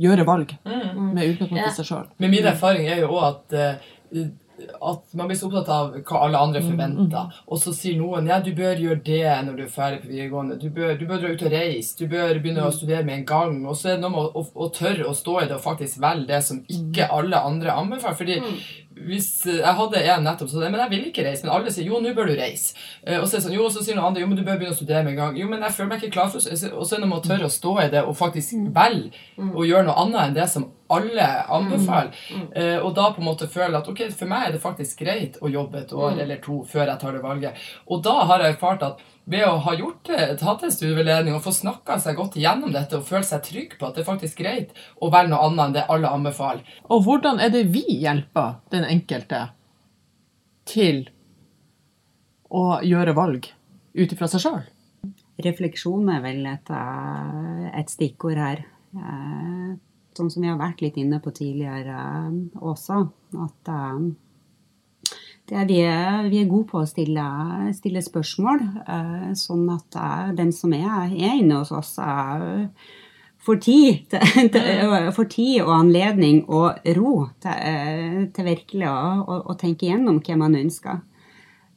[0.02, 2.10] gjøre valg med utgangspunkt i seg sjøl.
[2.18, 4.28] Men min erfaring er jo òg at, eh,
[4.90, 7.38] at man blir så opptatt av hva alle andre forventer.
[7.46, 10.58] Og så sier noen ja, du bør gjøre det når du er ferdig på videregående.
[10.60, 11.94] Du bør, du bør dra ut og reise.
[11.96, 13.56] Du bør begynne å studere med en gang.
[13.64, 15.64] Og så er det noe med å, å, å tørre å stå i det og
[15.64, 18.18] faktisk velge det som ikke alle andre anbefaler.
[18.20, 18.40] Fordi
[19.06, 21.44] hvis eh, Jeg hadde en nettopp sånn Men jeg vil ikke reise.
[21.46, 22.74] Men alle sier jo, nå bør du reise.
[23.04, 24.58] Eh, Og så er det sånn, jo, så sier noen andre jo, men du bør
[24.60, 25.38] begynne å studere med en gang.
[25.40, 26.72] Jo, men jeg føler meg ikke klar for det.
[26.72, 29.10] Og så er det med å tørre å stå i det og faktisk velge
[29.40, 32.10] å gjøre noe annet enn det som alle anbefaler.
[32.56, 35.38] Eh, og da på en måte føle at ok, for meg er det faktisk greit
[35.40, 37.54] å jobbe et år eller to før jeg tar det valget.
[37.86, 41.44] Og da har jeg erfart at ved å ha gjort det, tatt en studieveiledning og
[41.44, 44.42] få snakka seg godt igjennom dette og føle seg trygg på at det er faktisk
[44.42, 46.64] greit å velge noe annet enn det alle anbefaler.
[46.90, 49.44] Og hvordan er det vi hjelper den enkelte
[50.70, 51.04] til
[52.50, 53.46] å gjøre valg
[53.94, 54.64] ut ifra seg sjøl?
[55.40, 58.66] Refleksjon er vel et, eh, et stikkord her.
[58.96, 59.78] Eh,
[60.10, 62.96] Sånn som vi har vært litt inne på tidligere eh, også.
[63.40, 63.70] At
[65.52, 67.26] er vi, er, vi er gode på å stille,
[67.76, 72.66] stille spørsmål, eh, sånn at eh, den som er, er inne hos oss, eh,
[73.40, 74.16] får tid,
[75.16, 80.20] får tid og anledning og ro til, eh, til virkelig å, å, å tenke igjennom
[80.24, 81.00] hva man ønsker.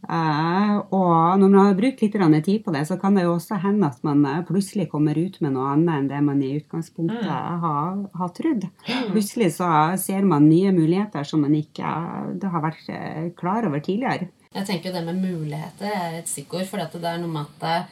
[0.04, 3.56] Eh, og når man har brukt litt tid på det, så kan det jo også
[3.64, 7.30] hende at man eh, plutselig kommer ut med noe annet enn det man i utgangspunktet
[7.30, 8.68] har, har trodd.
[9.14, 9.70] Plutselig så
[10.02, 12.92] ser man nye muligheter som man ikke eh, har vært
[13.40, 14.28] klar over tidligere.
[14.54, 16.68] Jeg tenker jo det med muligheter er et stikkord.
[16.68, 17.88] For det er noe med at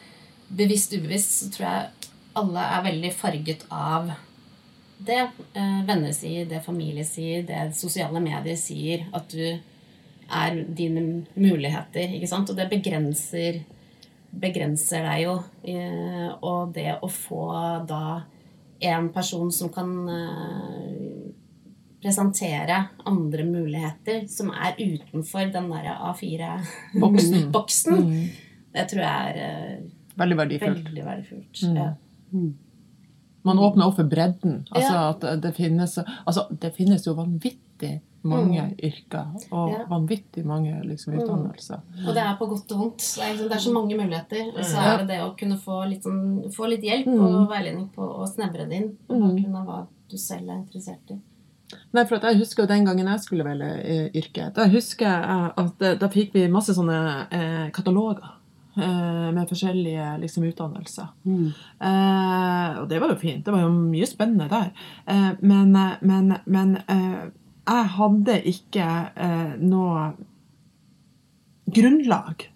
[0.51, 4.11] bevisst ubevisst så tror jeg alle er veldig farget av
[5.01, 5.23] det
[5.87, 9.07] venner sier, det familie sier, det sosiale medier sier.
[9.17, 9.70] At du
[10.31, 12.13] er dine muligheter.
[12.15, 12.49] ikke sant?
[12.49, 13.61] Og det begrenser,
[14.31, 15.35] begrenser deg jo.
[15.63, 17.45] Eh, og det å få
[17.87, 18.21] da
[18.81, 21.31] en person som kan eh,
[22.01, 28.29] presentere andre muligheter som er utenfor den derre A4-boksen, Mm.
[28.73, 29.79] det tror jeg er eh,
[30.17, 30.85] Veldig verdifullt.
[30.89, 31.61] veldig verdifullt.
[31.63, 31.75] Mm.
[31.77, 31.93] Ja.
[33.43, 34.65] Man åpner opp for bredden.
[34.71, 35.09] Altså Ja.
[35.09, 39.77] at det finnes, altså det finnes jo vanvittig mange yrker og Ja.
[39.83, 39.89] Mm.
[39.89, 41.79] vanvittig mange liksom, utdannelser.
[42.07, 42.97] Og det er på godt og vondt.
[43.15, 44.51] Det er, liksom, det er så mange muligheter.
[44.57, 47.19] Og så er det det å kunne få litt, sånn, få litt hjelp Mm.
[47.25, 49.27] og veiledning på å snevre det inn på Mm.
[49.35, 51.19] bakgrunn av hva du selv er interessert i.
[51.93, 54.53] Nei, for at jeg husker jo den gangen jeg skulle velge eh, yrke.
[54.53, 58.29] Da husker jeg at eh, da fikk vi masse sånne eh, kataloger
[58.77, 61.07] eh, med forskjellige liksom, utdannelser.
[61.25, 63.43] Eh, og det var jo fint.
[63.45, 64.71] Det var jo mye spennende der.
[65.07, 67.29] Eh, men eh, men, men eh,
[67.71, 70.09] jeg hadde ikke eh, noe
[71.71, 72.47] grunnlag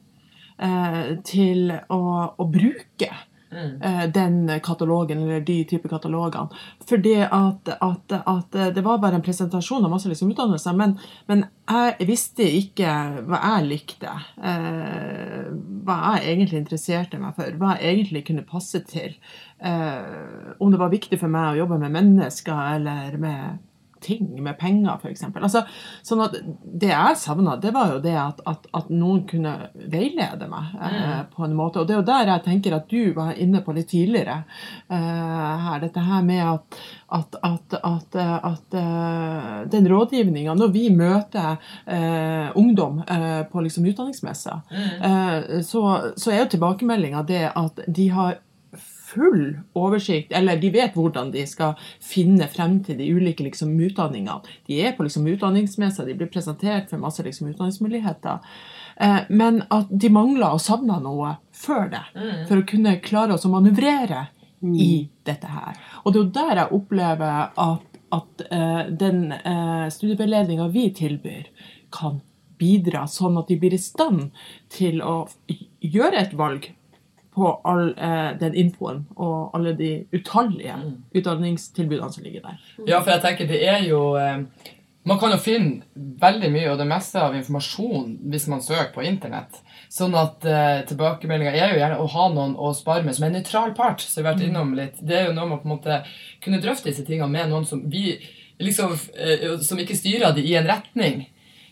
[0.57, 2.01] eh, til å,
[2.35, 6.63] å bruke eh, den katalogen, eller de type katalogene.
[6.89, 10.97] Fordi at, at, at det var bare en presentasjon av masse liksom utdannelser, men,
[11.31, 12.95] men jeg visste ikke
[13.29, 14.15] hva jeg likte.
[14.41, 15.45] Eh,
[15.85, 19.15] hva jeg egentlig interesserte meg for, hva jeg egentlig kunne passe til.
[19.59, 23.63] Eh, om det var viktig for meg å jobbe med mennesker eller med
[24.05, 25.25] ting, med penger f.eks.
[25.33, 25.63] Altså,
[26.05, 30.49] sånn at det jeg savna, det var jo det at, at, at noen kunne veilede
[30.51, 31.81] meg eh, på en måte.
[31.81, 34.41] Og det er jo der jeg tenker at du var inne på litt tidligere
[34.87, 35.81] eh, her.
[35.83, 36.79] Dette her med at,
[37.19, 37.39] at,
[37.81, 44.61] at, at eh, den rådgivninga Når vi møter eh, ungdom eh, på liksom utdanningsmesser,
[45.09, 45.83] eh, så,
[46.15, 48.39] så er jo tilbakemeldinga det at de har
[49.15, 54.55] full oversikt, eller de vet hvordan de skal finne frem til de ulike liksom, utdanningene.
[54.67, 58.43] De er på liksom, utdanningsmesser, de blir presentert for masse liksom, utdanningsmuligheter.
[58.95, 62.05] Eh, men at de mangler og savner noe før det,
[62.49, 64.27] for å kunne klare oss å manøvrere
[64.65, 65.75] i dette her.
[66.03, 71.51] Og det er jo der jeg opplever at, at eh, den eh, studieveiledninga vi tilbyr,
[71.95, 72.21] kan
[72.59, 74.29] bidra sånn at de blir i stand
[74.71, 75.25] til å
[75.83, 76.69] gjøre et valg
[77.35, 80.77] på all eh, den infoen og alle de utallige
[81.15, 82.63] utdanningstilbudene som ligger der.
[82.87, 84.39] Ja, for jeg tenker det er jo eh,
[85.05, 89.03] Man kan jo finne veldig mye og det meste av informasjon hvis man søker på
[89.05, 89.59] internett.
[89.93, 93.37] Sånn at eh, tilbakemeldinga er jo gjerne å ha noen å spare med som en
[93.37, 94.01] nøytral part.
[94.01, 94.97] som vi har vært innom litt.
[94.97, 95.99] Det er jo noe å på en måte
[96.41, 98.17] kunne drøfte disse tingene med noen som vi
[98.57, 101.27] liksom, eh, som ikke styrer det i en retning.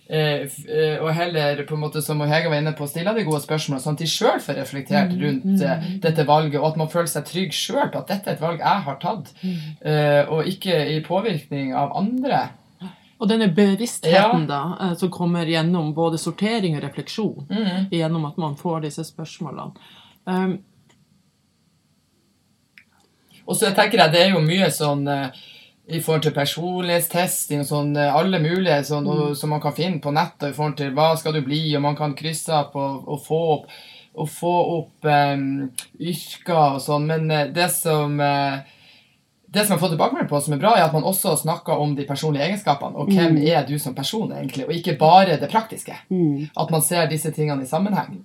[0.10, 3.40] Eh, eh, og heller på en måte som Hege var inne på, stille de gode
[3.42, 7.08] spørsmål, sånn at de sjøl får reflektert rundt eh, dette valget, og at man føler
[7.08, 10.76] seg trygg sjøl på at dette er et valg jeg har tatt, eh, og ikke
[10.92, 12.42] i påvirkning av andre.
[13.24, 17.90] Og denne bevisstheten da, eh, som kommer gjennom både sortering og refleksjon, Mm.
[17.90, 19.72] gjennom at man får disse spørsmålene.
[20.28, 20.60] Um,
[23.46, 25.04] Og så tenker jeg det er jo mye sånn
[25.88, 30.00] i forhold til personlighetstesting og sånn, eh, alle mulige sånn, og, som man kan finne
[30.04, 33.04] på nettet i forhold til hva skal du bli, og man kan krysse opp og,
[33.04, 33.74] og få opp,
[34.14, 35.46] og få opp um,
[35.98, 38.62] yrker og sånn, men eh, det som uh,
[39.54, 41.82] det som jeg har fått tilbakemelding på som er bra, er at man også snakker
[41.82, 45.50] om de personlige egenskapene, og hvem er du som person egentlig, og ikke bare det
[45.52, 45.94] praktiske.
[46.10, 46.48] Mm.
[46.58, 48.24] At man ser disse tingene i sammenheng.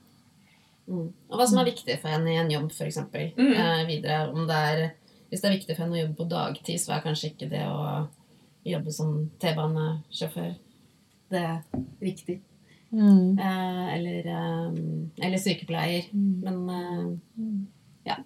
[0.89, 1.11] Mm.
[1.29, 2.97] Og hva som er viktig for en i en jobb, f.eks.
[3.13, 4.23] Eh, videre.
[4.33, 4.81] Om det er,
[5.29, 7.65] hvis det er viktig for henne å jobbe på dagtid, så er kanskje ikke det
[7.69, 8.07] å
[8.69, 10.55] jobbe som T-banesjåfør.
[11.29, 11.59] Det er
[12.01, 12.39] viktig.
[12.91, 13.39] Mm.
[13.39, 14.79] Eh, eller, eh,
[15.27, 16.09] eller sykepleier.
[16.15, 18.17] Men eh,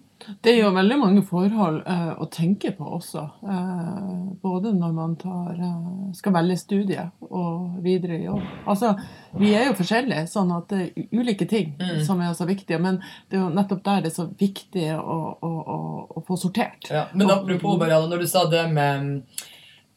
[0.43, 3.23] Det er jo veldig mange forhold eh, å tenke på også.
[3.43, 4.11] Eh,
[4.43, 8.41] både når man tar, eh, skal velge studie og videre i jobb.
[8.67, 8.93] Altså,
[9.39, 12.03] vi er jo forskjellige, sånn at det er ulike ting Mm.
[12.05, 12.79] som er så viktige.
[12.79, 15.79] Men det er jo nettopp der det er så viktig å, å, å,
[16.17, 16.89] å få sortert.
[16.91, 19.23] Ja, men apropos, Marianne, når du sa det med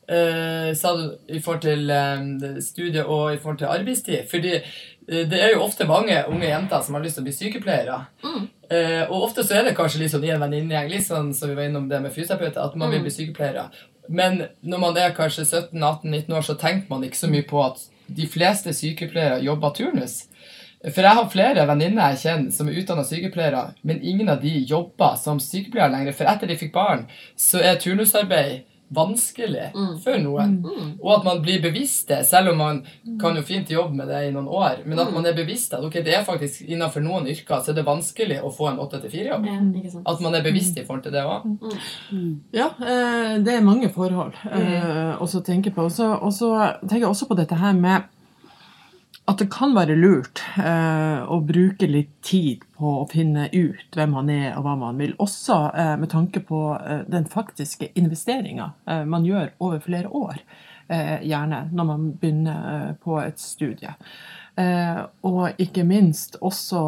[0.08, 4.52] eh, Sa du i forhold til eh, studie og i forhold til arbeidstid Fordi
[5.06, 7.98] det er jo ofte mange unge jenter som har lyst til å bli sykepleiere.
[8.26, 8.46] Mm.
[8.66, 11.50] Eh, og ofte så er det kanskje litt sånn i en venninnegjeng, litt sånn som
[11.50, 13.68] vi var innom det med fysioterapeuter, at man vil bli sykepleiere.
[14.08, 17.84] Men når man er kanskje 17-18-19 år, så tenker man ikke så mye på at
[18.06, 20.24] de fleste sykepleiere jobber turnus.
[20.86, 24.52] For jeg har flere venninner jeg kjenner som er utdanna sykepleiere, men ingen av de
[24.68, 26.14] jobber som sykepleiere lenger.
[26.14, 27.06] For etter de fikk barn,
[27.38, 29.72] så er turnusarbeid vanskelig
[30.04, 30.52] for noen.
[31.02, 32.80] Og at man blir bevisst det, selv om man
[33.20, 34.84] kan jo fint jobbe med det i noen år.
[34.86, 37.80] Men at man er bevisst at ok, det er faktisk innenfor noen yrker så er
[37.80, 39.46] det vanskelig å få en 8-4-jobb.
[39.46, 39.60] ja.
[40.06, 41.46] At man er bevisst i forhold til det òg.
[42.54, 45.88] Ja, eh, det er mange forhold eh, å tenke på.
[45.88, 46.52] Og så
[46.86, 48.06] tenker jeg også på dette her med
[49.26, 54.12] at det kan være lurt eh, å bruke litt tid på å finne ut hvem
[54.14, 55.16] man er og hva man vil.
[55.22, 60.38] Også eh, med tanke på eh, den faktiske investeringa eh, man gjør over flere år.
[60.88, 63.94] Eh, gjerne når man begynner eh, på et studie.
[65.26, 66.80] Og ikke minst også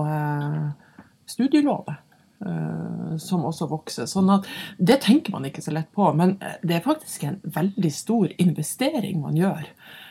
[1.29, 1.99] studielånet.
[2.47, 4.07] eh, som også vokser.
[4.07, 4.47] Sånn at
[4.79, 9.21] Det tenker man ikke så lett på, men det er faktisk en veldig stor investering
[9.21, 9.67] man gjør.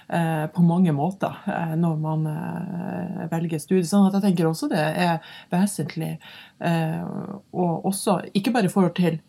[0.09, 3.87] Eh, På mange måter eh, når man eh, velger studie.
[3.87, 6.17] Sånn at jeg tenker også det er vesentlig.
[6.57, 9.19] Og også ikke bare i forhold til,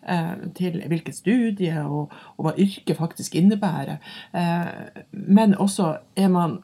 [0.57, 3.99] til hvilket studie og, og hva yrket faktisk innebærer,
[5.13, 5.91] men også
[6.33, 6.57] man,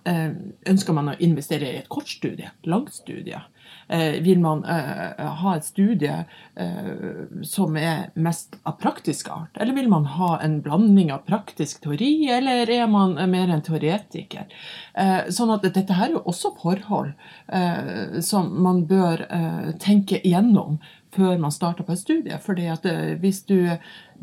[0.64, 3.42] ønsker man å investere i et kortstudie, langt studie.
[3.88, 6.24] Eh, vil man eh, ha et studie
[6.56, 6.88] eh,
[7.44, 9.56] som er mest av praktisk art?
[9.60, 14.48] Eller vil man ha en blanding av praktisk teori, eller er man mer en teoretiker?
[14.94, 17.12] Eh, sånn at dette her er jo også forhold
[17.48, 20.80] eh, som man bør eh, tenke igjennom
[21.14, 22.40] før man starter på et studie.
[22.42, 23.58] Fordi at eh, hvis, du,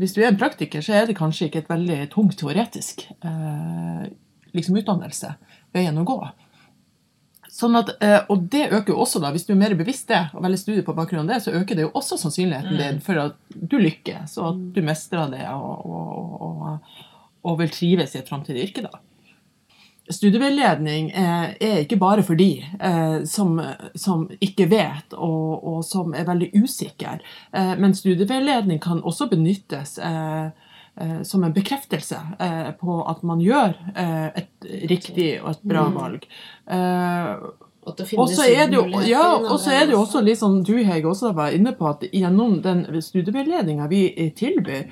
[0.01, 4.07] hvis du er en praktiker, så er det kanskje ikke et veldig tungt teoretisk eh,
[4.55, 5.35] liksom utdannelse
[5.75, 6.19] veien å gå.
[7.51, 10.21] Sånn at, eh, og det øker jo også, da, hvis du er mer bevisst det,
[10.31, 13.19] og velger studie på bakgrunn av det, så øker det jo også sannsynligheten din for
[13.19, 17.01] at du lykkes, og at du mestrer det og, og, og,
[17.43, 18.85] og vil trives i et framtidig yrke.
[18.87, 19.01] da.
[20.11, 23.59] Studieveiledning eh, er ikke bare for de eh, som,
[23.99, 27.19] som ikke vet og, og som er veldig usikre,
[27.51, 30.70] men studieveiledning kan også benyttes eh,
[31.23, 36.25] som en bekreftelse eh, på at man gjør eh, et riktig og et bra valg.
[36.67, 37.35] Eh,
[38.21, 39.23] Og så er det jo, ja,
[39.73, 42.83] er det jo også litt sånn du Hege også var inne på at gjennom den
[43.01, 44.03] studieveiledninga vi
[44.37, 44.83] tilbyr,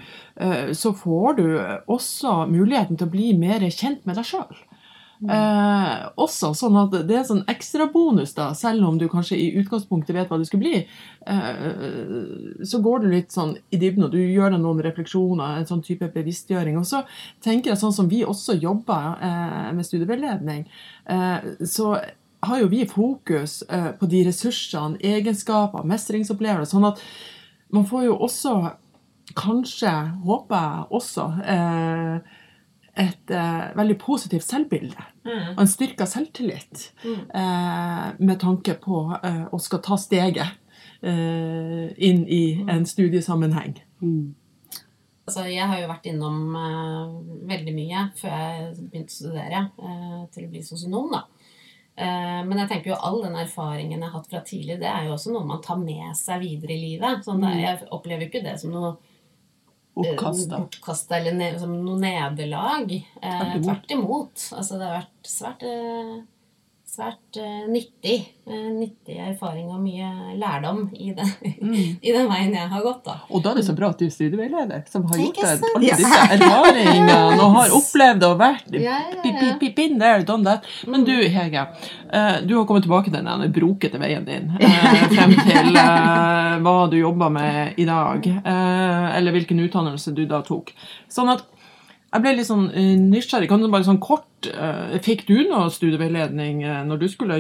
[0.42, 1.46] eh, så får du
[1.86, 4.58] også muligheten til å bli mer kjent med deg sjøl.
[5.20, 9.36] Eh, også sånn at det er en sånn ekstra bonus, da, selv om du kanskje
[9.36, 10.84] i utgangspunktet vet hva det skulle bli.
[11.28, 15.68] Eh, så går du litt sånn i dybden, og du gjør deg noen refleksjoner, en
[15.68, 16.80] sånn type bevisstgjøring.
[16.80, 17.04] Og så
[17.44, 20.64] tenker jeg sånn som vi også jobber eh, med studieveiledning,
[21.12, 21.98] eh, så
[22.48, 27.02] har jo vi fokus eh, på de ressursene, egenskaper, mestringsopplevelser, sånn at
[27.76, 28.54] man får jo også,
[29.38, 29.92] kanskje,
[30.24, 32.38] håper jeg også, eh,
[32.98, 39.60] et eh, veldig positivt selvbilde og en styrka selvtillit eh, med tanke på eh, å
[39.62, 40.48] skal ta steget
[41.04, 43.76] eh, inn i en studiesammenheng.
[45.30, 47.12] Altså, jeg har jo vært innom eh,
[47.52, 51.12] veldig mye før jeg begynte å studere eh, til å bli sosionom.
[51.14, 51.22] da.
[52.00, 55.06] Eh, men jeg tenker jo all den erfaringen jeg har hatt fra tidlig, det er
[55.06, 57.22] jo også noe man tar med seg videre i livet.
[57.28, 58.96] Sånn, Jeg opplever jo ikke det som noe.
[60.58, 62.92] Bortkasta eller ne som noe nederlag.
[63.22, 64.46] Eh, tvert imot.
[64.56, 66.14] Altså, det har vært svært, eh,
[67.00, 68.18] svært eh, nyttig.
[68.50, 71.30] Eh, nyttig erfaring og mye lærdom i den,
[72.08, 73.04] i den veien jeg har gått.
[73.06, 73.16] da.
[73.30, 75.94] Og da er det så bra at du er studieveileder, som har gjort deg alle
[76.02, 79.74] disse erfaringene og har opplevd og vært Ja, ja, ja.
[79.76, 80.68] been there, done that.
[80.90, 81.68] Men du, Hege,
[82.12, 84.52] eh, du har kommet tilbake til den brokete veien din.
[85.16, 90.74] Frem til hva du jobber med i dag, eller hvilken utdannelse du da tok.
[91.12, 91.46] Sånn at
[92.10, 93.50] jeg ble litt sånn eh, nysgjerrig.
[93.52, 97.38] Kan du bare sånn kort eh, Fikk du noe studieveiledning eh, når du skulle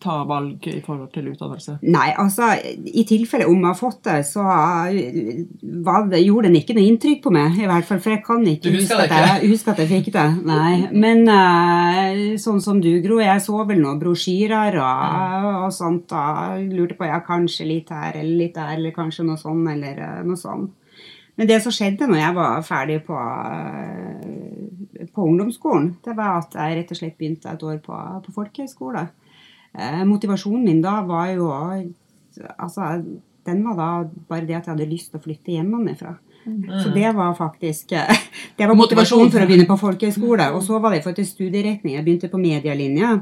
[0.00, 1.74] ta valg i forhold til utdannelse?
[1.84, 2.54] Nei, altså
[2.88, 7.20] i tilfelle om jeg har fått det, så var det, gjorde den ikke noe inntrykk
[7.26, 7.58] på meg.
[7.60, 10.26] i hvert fall, For jeg kan ikke huske at, jeg, huske at jeg fikk det.
[10.48, 16.08] Nei, Men uh, sånn som du, Gro, jeg så vel noen brosjyrer og, og sånt.
[16.08, 20.24] Da lurte på ja, kanskje litt her eller litt der, eller kanskje noe sånn eller
[20.24, 20.70] noe sånn.
[21.40, 26.52] Men det som skjedde når jeg var ferdig på, eh, på ungdomsskolen, det var at
[26.52, 29.06] jeg rett og slett begynte et år på, på folkehøyskole.
[29.72, 31.48] Eh, motivasjonen min da var jo
[32.60, 33.02] Altså,
[33.44, 33.86] den var da
[34.28, 36.12] bare det at jeg hadde lyst til å flytte hjemmefra.
[36.82, 38.16] Så det var faktisk eh,
[38.56, 40.50] Det var motivasjonen for å begynne på folkehøyskole.
[40.56, 41.96] Og så var det for til studieretning.
[41.98, 43.16] Jeg begynte på medielinja.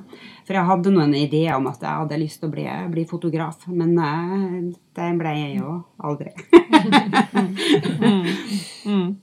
[0.46, 3.66] For jeg hadde noen ideer om at jeg hadde lyst til å bli, bli fotograf.
[3.68, 4.59] Men eh,
[4.98, 6.35] det ble jeg jo aldri.
[8.88, 9.18] Mm.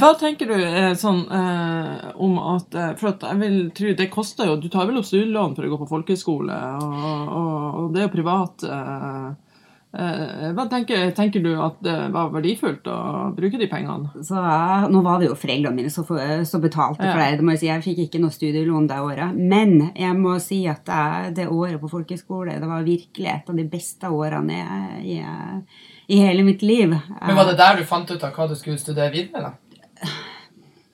[0.00, 4.48] Hva tenker du eh, sånn eh, om at For at jeg vil tro det koster
[4.48, 6.94] jo Du tar vel opp studielån for å gå på folkehøyskole, og,
[7.40, 8.64] og, og det er jo privat.
[8.64, 9.49] Eh,
[9.90, 12.98] hva tenker, tenker du at det var verdifullt å
[13.34, 14.12] bruke de pengene?
[14.22, 16.06] Så eh, nå var det jo foreldrene mine som
[16.46, 17.30] som betalte for Ja.
[17.30, 17.40] det.
[17.40, 17.66] det må jeg, si.
[17.66, 19.34] jeg fikk ikke noe studielån det året.
[19.34, 23.56] Men jeg må si at det, det året på folkehøyskole det var virkelig et av
[23.58, 25.64] de beste årene jeg, jeg,
[26.08, 26.94] i hele mitt liv.
[26.94, 29.42] Men var det der du fant ut av hva du skulle studere videre?
[29.50, 29.52] da?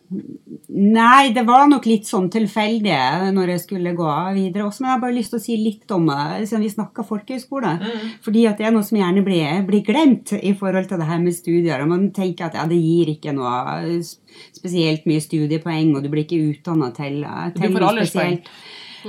[0.09, 4.83] Nei, det var nok litt sånn tilfeldig når jeg skulle gå videre også.
[4.83, 7.73] Men jeg har bare lyst til å si litt om det, siden vi snakka folkehøyskole.
[8.25, 11.23] Fordi at det er noe som gjerne blir, blir glemt i forhold til det her
[11.23, 11.83] med studier.
[11.83, 13.99] Og man tenker at ja, det gir ikke noe
[14.55, 18.51] spesielt mye studiepoeng, og du blir ikke utdanna til, det til noe spesielt.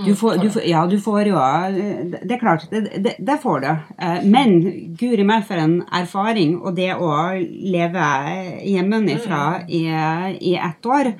[0.06, 1.36] Du får, du får, ja, du får jo
[1.76, 3.68] Det det er klart, det, det, det får du.
[3.98, 4.58] Eh, Men
[5.00, 7.12] guri meg for en erfaring, og det å
[7.74, 8.08] leve
[8.66, 9.84] hjemmefra i,
[10.52, 11.14] i ett år.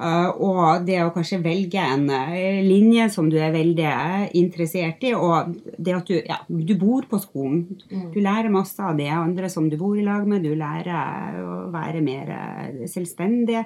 [0.00, 5.14] eh, Og det å kanskje velge en eh, linje som du er veldig interessert i,
[5.14, 7.66] og det at du, ja, du bor på skolen.
[8.14, 10.42] Du lærer masse av det andre som du bor i lag med.
[10.46, 13.64] Du lærer å være mer eh, selvstendig.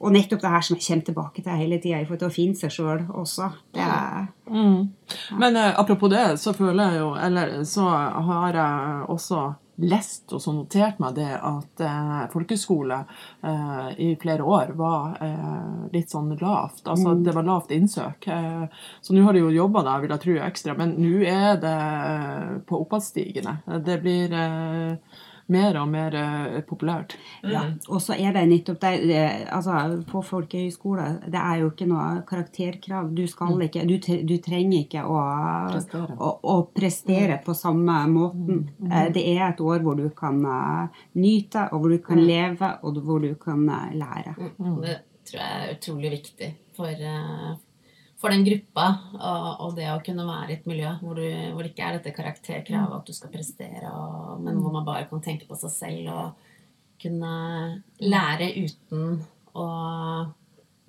[0.00, 2.34] Og nettopp det her som jeg kommer tilbake til hele tida, i forhold til å
[2.34, 3.50] finne seg sjøl også.
[3.72, 4.26] Det er,
[5.40, 7.86] Men eh, apropos det, så føler jeg jo Eller så
[8.28, 12.96] har jeg også lest og så notert meg det at eh, folkeskole
[13.44, 16.86] eh, i flere år var eh, litt sånn lavt.
[16.88, 18.28] Altså det var lavt innsøk.
[18.32, 18.64] Eh,
[19.00, 20.76] så nå har du jo jobba der, vil jeg tro, ekstra.
[20.80, 23.58] Men nå er det eh, på oppadstigende.
[23.84, 27.16] Det blir eh, mer og mer uh, populært.
[27.46, 27.62] ja.
[27.88, 32.22] Og så er det nettopp det, det Altså, på folkehøyskole, det er jo ikke noe
[32.28, 33.12] karakterkrav.
[33.14, 35.20] Du skal ikke Du, du trenger ikke å
[35.70, 36.16] Prestere.
[36.18, 38.64] Å, å prestere på samme måten.
[38.90, 42.72] Eh, Det er et år hvor du kan uh, nyte, og hvor du kan leve,
[42.82, 44.34] og hvor du kan lære.
[44.58, 44.80] Mm.
[44.82, 47.06] Det tror jeg er utrolig viktig for,
[48.20, 48.86] for den gruppa.
[49.60, 52.14] Og, det å kunne være i et miljø hvor, du, hvor det ikke er dette
[52.16, 56.12] karakterkravet at du skal prestere, og, men hvor man bare kan tenke på seg selv
[56.14, 56.52] og
[57.02, 57.32] kunne
[58.00, 59.18] lære uten
[59.56, 59.66] å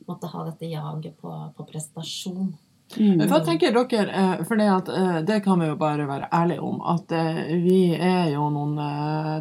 [0.08, 2.54] måtte ha dette jaget på, på prestasjon.
[2.96, 6.64] Hva tenker dere, eh, for det, at, eh, det kan vi jo bare være ærlige
[6.64, 8.78] om, at eh, vi er jo noen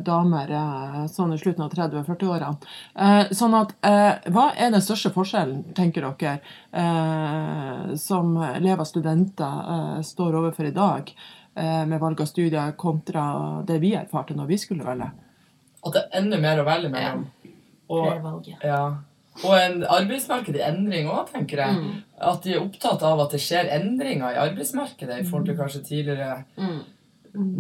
[0.04, 0.50] damer
[1.08, 2.56] sånn i slutten av 30-40-årene.
[2.98, 3.72] Eh, Sånn at,
[4.34, 6.40] hva er den største forskjellen, tenker dere,
[6.72, 11.12] eh, som elever og studenter står overfor i dag,
[11.56, 15.06] med valg av studier, kontra det vi erfarte når vi skulle velge?
[15.86, 17.22] At det er enda mer å velge mellom.
[17.88, 18.58] Og, Flervalget.
[18.66, 18.82] ja.
[19.44, 21.76] Og en arbeidsmarked i endring òg, tenker jeg.
[21.76, 22.02] Mm.
[22.20, 25.84] At de er opptatt av at det skjer endringer i arbeidsmarkedet i forhold til kanskje
[25.84, 26.78] tidligere Mm.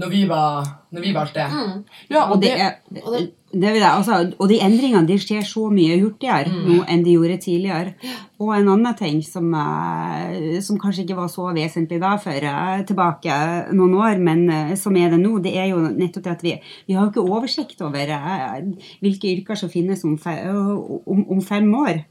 [0.00, 1.50] Når vi, var, når vi valgte det.
[1.52, 1.84] Mm.
[2.08, 5.44] Ja, Og, det er, og det- det vil jeg, altså, og de endringene de skjer
[5.46, 7.94] så mye hurtigere nå enn de gjorde tidligere.
[8.38, 12.84] Og en annen ting som, eh, som kanskje ikke var så vesentlig da før eh,
[12.84, 16.42] tilbake noen år, men eh, som er det nå, det er jo nettopp det at
[16.42, 18.12] vi, vi har jo ikke oversikt over
[19.00, 20.18] hvilke yrker som finnes om,
[21.06, 22.04] om, om fem år.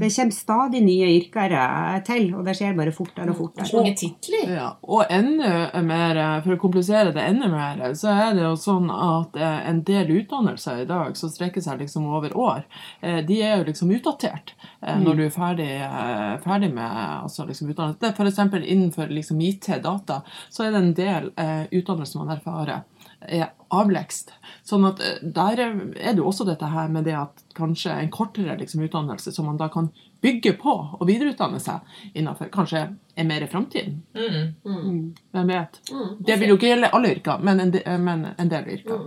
[0.00, 3.68] Det kommer stadig nye yrker eh, til, og det skjer bare fortere og fortere.
[3.76, 4.52] mange titler.
[4.56, 8.90] Ja, og enda mer, for å komplisere det enda mer, så er det jo sånn
[8.92, 12.64] at eh, en del utdannelser i dag som strekker seg liksom over år,
[13.00, 17.46] eh, de er jo liksom utdatert eh, når du er ferdig, eh, ferdig med altså
[17.48, 18.14] liksom utdannelse.
[18.32, 22.80] Eksempel innenfor liksom IT, data, så er det en del eh, utdannelser man erfarer
[23.28, 24.32] er avlekst.
[24.66, 28.12] Sånn at eh, der er det jo også dette her med det at kanskje en
[28.12, 29.90] kortere liksom, utdannelse som man da kan
[30.22, 31.82] bygge på og videreutdanne seg
[32.14, 33.98] innenfor, kanskje er mer i framtiden.
[34.14, 35.14] Mm.
[35.34, 35.80] Hvem vet?
[35.90, 36.08] Mm.
[36.22, 39.02] Det vil jo ikke gjelde alle yrker, men en del, men en del yrker.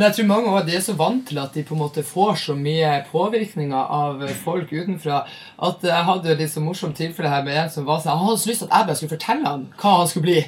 [0.00, 2.02] Men jeg tror mange også, de er så vant til at de på en måte
[2.08, 5.18] får så mye påvirkninger av folk utenfra.
[5.60, 8.30] At jeg hadde et litt så morsomt tilfelle her med en som var sånn Han
[8.30, 10.38] hadde så lyst til at jeg bare skulle fortelle han hva han skulle bli.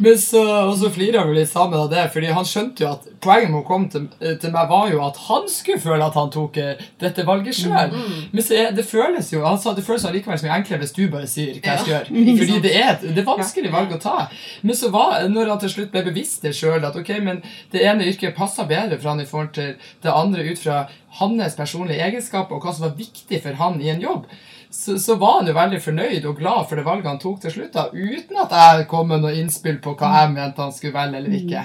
[0.00, 0.40] Men så,
[0.70, 3.60] og så flirer vi litt sammen av det, fordi han skjønte jo at poenget med
[3.60, 4.08] å komme til,
[4.40, 7.92] til meg var jo at han skulle føle at han tok eh, dette valget sjøl.
[8.32, 11.04] Men så er, det føles jo Han sa det føles allikevel som enklere hvis du
[11.12, 12.24] bare sier hva jeg skal gjøre.
[12.40, 14.16] Fordi det er et det er vanskelig valg å ta.
[14.64, 17.84] Men så var når han til slutt ble bevisst det sjøl, at ok, men det
[17.84, 20.86] ene yrket passer bedre for han i forhold til det andre ut fra
[21.20, 24.26] hans personlige egenskaper og hva som var viktig for han i en jobb,
[24.74, 27.52] så, så var han jo veldig fornøyd og glad for det valget han tok til
[27.54, 30.96] slutt, da, uten at jeg kom med noe innspill på hva jeg mente han skulle
[30.96, 31.60] velge eller ikke.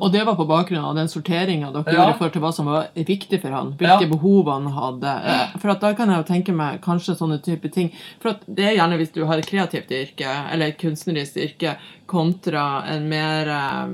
[0.00, 1.98] Og det var på bakgrunn av den sorteringa dere Ja.
[1.98, 3.74] gjorde i forhold til hva som var viktig for han.
[3.76, 4.08] Hvilke Ja.
[4.14, 5.12] behov han hadde.
[5.34, 7.92] Eh, For at da kan jeg jo tenke meg kanskje sånne type ting.
[8.20, 11.76] For at det er gjerne hvis du har et kreativt yrke, eller et kunstnerisk yrke,
[12.08, 13.92] kontra en mer eh,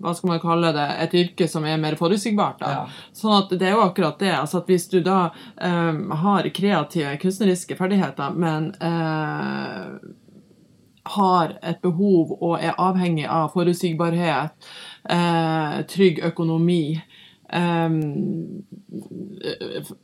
[0.00, 2.58] hva skal man kalle det, et yrke som er mer forutsigbart.
[2.60, 2.70] da.
[2.70, 2.84] Ja.
[3.16, 4.32] Sånn at det er jo akkurat det.
[4.36, 5.30] altså at Hvis du da
[5.60, 9.98] um, har kreative kunstneriske ferdigheter, men uh,
[11.16, 14.50] har et behov og er avhengig av forutsigbarhet,
[15.10, 16.98] uh, trygg økonomi
[17.54, 18.00] um,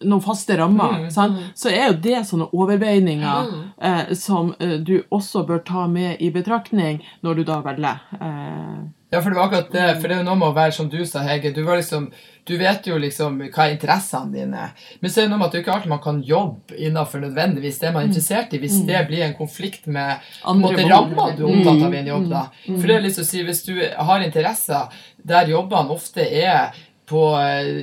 [0.03, 1.39] noen faste rammer, Mm, sant?
[1.59, 6.31] så er jo det sånne overveininger eh, som eh, du også bør ta med i
[6.31, 7.99] betraktning når du da velger.
[8.21, 8.83] Eh,
[9.13, 9.87] Ja, for det var akkurat det.
[10.01, 11.51] For det er jo noe med å være som du sa, Hege.
[11.53, 12.07] Du, var liksom,
[12.49, 14.69] du vet jo liksom hva er interessene dine.
[15.03, 17.83] Men så er det noe med at det ikke alltid man kan jobbe innenfor nødvendigvis
[17.83, 20.25] det man er interessert i, hvis det blir en konflikt med
[20.57, 22.31] måte, rammer du er opptatt av i en jobb.
[22.33, 22.47] da.
[22.71, 26.73] For det er litt å si, Hvis du har interesser der jobbene ofte er
[27.13, 27.23] på,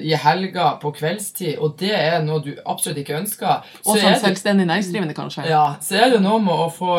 [0.02, 4.16] i helga, på kveldstid, og det er noe du absolutt ikke ønsker, og så som
[4.24, 5.46] selvstendig næringsdrivende, kanskje.
[5.52, 6.96] ja, så er det noe med å få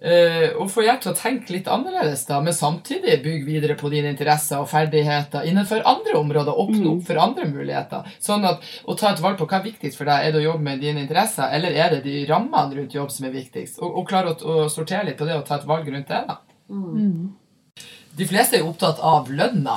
[0.00, 3.90] eh, å få hjelp til å tenke litt annerledes, da, men samtidig bygge videre på
[3.92, 6.60] dine interesser og ferdigheter innenfor andre områder.
[6.64, 8.08] Åpne opp for andre muligheter.
[8.22, 10.24] Sånn at Å ta et valg på hva er viktigst for deg.
[10.26, 13.26] Er det å jobbe med dine interesser, eller er det de rammene rundt jobb som
[13.28, 13.82] er viktigst?
[13.82, 16.22] Og, og klare å, å sortere litt på det og ta et valg rundt det.
[16.28, 16.40] da.
[18.18, 19.76] De fleste er jo opptatt av lønna.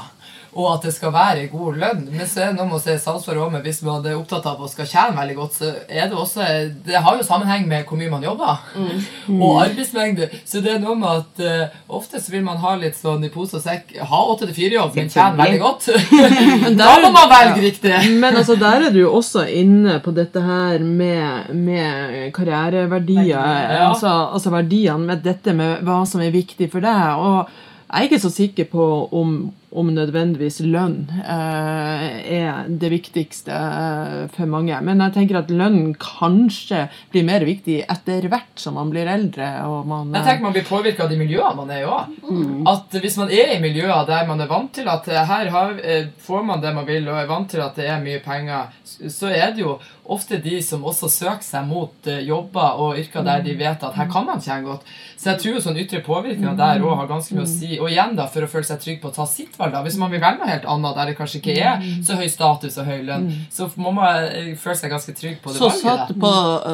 [0.51, 2.01] Og at det skal være god lønn.
[2.11, 4.59] Men så er det noe med å se også med hvis man er opptatt av
[4.59, 6.47] å skal tjene veldig godt, så er det også
[6.85, 8.65] Det har jo sammenheng med hvor mye man jobber.
[9.31, 10.27] Og arbeidsmengde.
[10.43, 13.31] Så det er noe med at uh, ofte så vil man ha litt sånn i
[13.31, 15.87] pose og sekk Ha åtte til fire-jobb, men tjene veldig godt.
[16.81, 17.95] da må man velge riktig.
[18.19, 23.31] Men altså, der er du jo også inne på dette her med, med karriereverdier.
[23.31, 23.87] ja.
[23.87, 27.21] Altså, altså verdiene med dette med hva som er viktig for deg.
[27.21, 27.51] Og
[27.91, 28.85] jeg er ikke så sikker på
[29.19, 29.35] om,
[29.72, 34.76] om nødvendigvis lønn eh, er det viktigste eh, for mange.
[34.84, 39.47] Men jeg tenker at lønn kanskje blir mer viktig etter hvert som man blir eldre.
[39.88, 40.11] man...
[40.17, 42.11] Jeg tenker Man blir påvirka av de miljøene man er i òg.
[42.67, 46.11] At hvis man er i miljøer der man er vant til at her har, eh,
[46.19, 49.32] får man det man vil, og er vant til at det er mye penger, så
[49.32, 49.78] er det jo
[50.11, 54.09] ofte de som også søker seg mot jobber og yrker der de vet at her
[54.11, 54.84] kan man tjene godt.
[55.15, 57.76] Så jeg tror jo sånn ytre påvirkninger der òg har ganske mye å si.
[57.78, 59.82] Og igjen, da, for å føle seg trygg på å ta sitt valg, da.
[59.86, 62.78] Hvis man vil velge noe helt annet der det kanskje ikke er så høy status
[62.82, 65.84] og høy lønn, så må man eh, føle seg ganske trygg på det Så valget.
[65.86, 66.32] satt, på,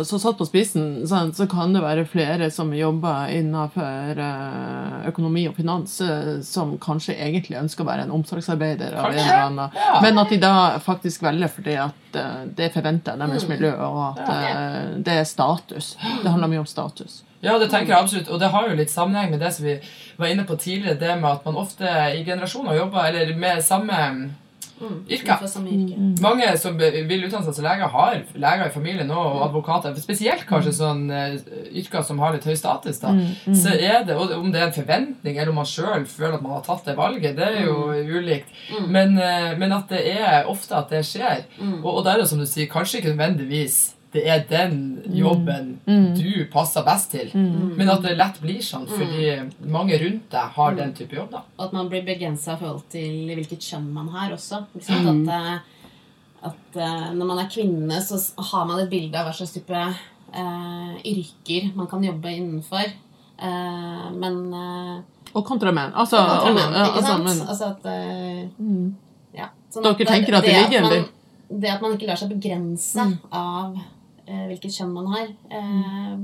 [0.09, 5.47] så satt på spissen, sant, så kan det være flere som jobber innenfor eh, økonomi
[5.51, 8.97] og finans, eh, som kanskje egentlig ønsker å være en omsorgsarbeider.
[8.97, 9.77] Av en eller annen.
[9.77, 9.99] ja.
[10.03, 12.17] Men at de da faktisk velger fordi at
[12.57, 15.95] det er forventa deres miljø, og at det er status.
[16.23, 17.21] Det handler mye om status.
[17.43, 18.29] Ja, det tenker jeg absolutt.
[18.33, 19.77] Og det har jo litt sammenheng med det som vi
[20.17, 21.85] var inne på tidligere, det med at man ofte
[22.17, 24.01] i generasjoner jobber eller med samme
[24.77, 25.09] yrker.
[25.09, 25.95] Innenfor samme yrke.
[26.21, 29.95] Mange som vil utdanne seg som leger, har leger i familien nå, og advokater.
[30.01, 31.37] Spesielt kanskje sånn eh,
[31.81, 32.99] yrker som har litt høy status.
[33.01, 33.13] da.
[33.57, 36.45] Så er det, og Om det er en forventning, eller om man sjøl føler at
[36.45, 37.77] man har tatt det valget, det er jo
[38.19, 38.53] ulikt.
[38.87, 41.45] Men, eh, men at det er ofte at det skjer.
[41.83, 44.75] Og, og det er jo som du sier, kanskje ikke nødvendigvis det er den
[45.13, 45.75] jobben
[46.17, 47.29] du passer best til.
[47.37, 49.29] Men at det lett blir sånn, fordi
[49.69, 51.31] mange rundt deg har den type jobb.
[51.35, 51.43] da.
[51.57, 54.63] Og at man blir begrensa i forhold til hvilket kjønn man har også.
[54.81, 55.29] Sant?
[55.29, 55.97] At, eh,
[56.49, 58.19] at eh, når man er kvinne, så
[58.51, 59.83] har man et bilde av hva slags type
[60.33, 62.89] uh, yrker man kan jobbe innenfor.
[63.37, 64.95] Uh, men uh,
[65.33, 65.93] Og kontra menn.
[65.93, 67.27] Altså, kontra menn, ikke altså, sant?
[67.27, 68.87] Altså, Altså at mm.
[69.37, 69.51] ja.
[69.73, 71.07] Sånn Dere det- tenker at det ligger eller?
[71.47, 73.83] Det at man ikke lar seg begrense av eh,
[74.27, 76.17] hvilket kjønn man har, eh,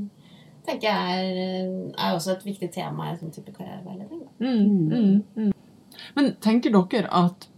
[0.67, 4.23] tenker jeg er, er også et viktig tema i en sånn type karriereveiledning.
[4.39, 5.97] Mm, mm, mm.
[6.17, 7.49] Men tenker dere at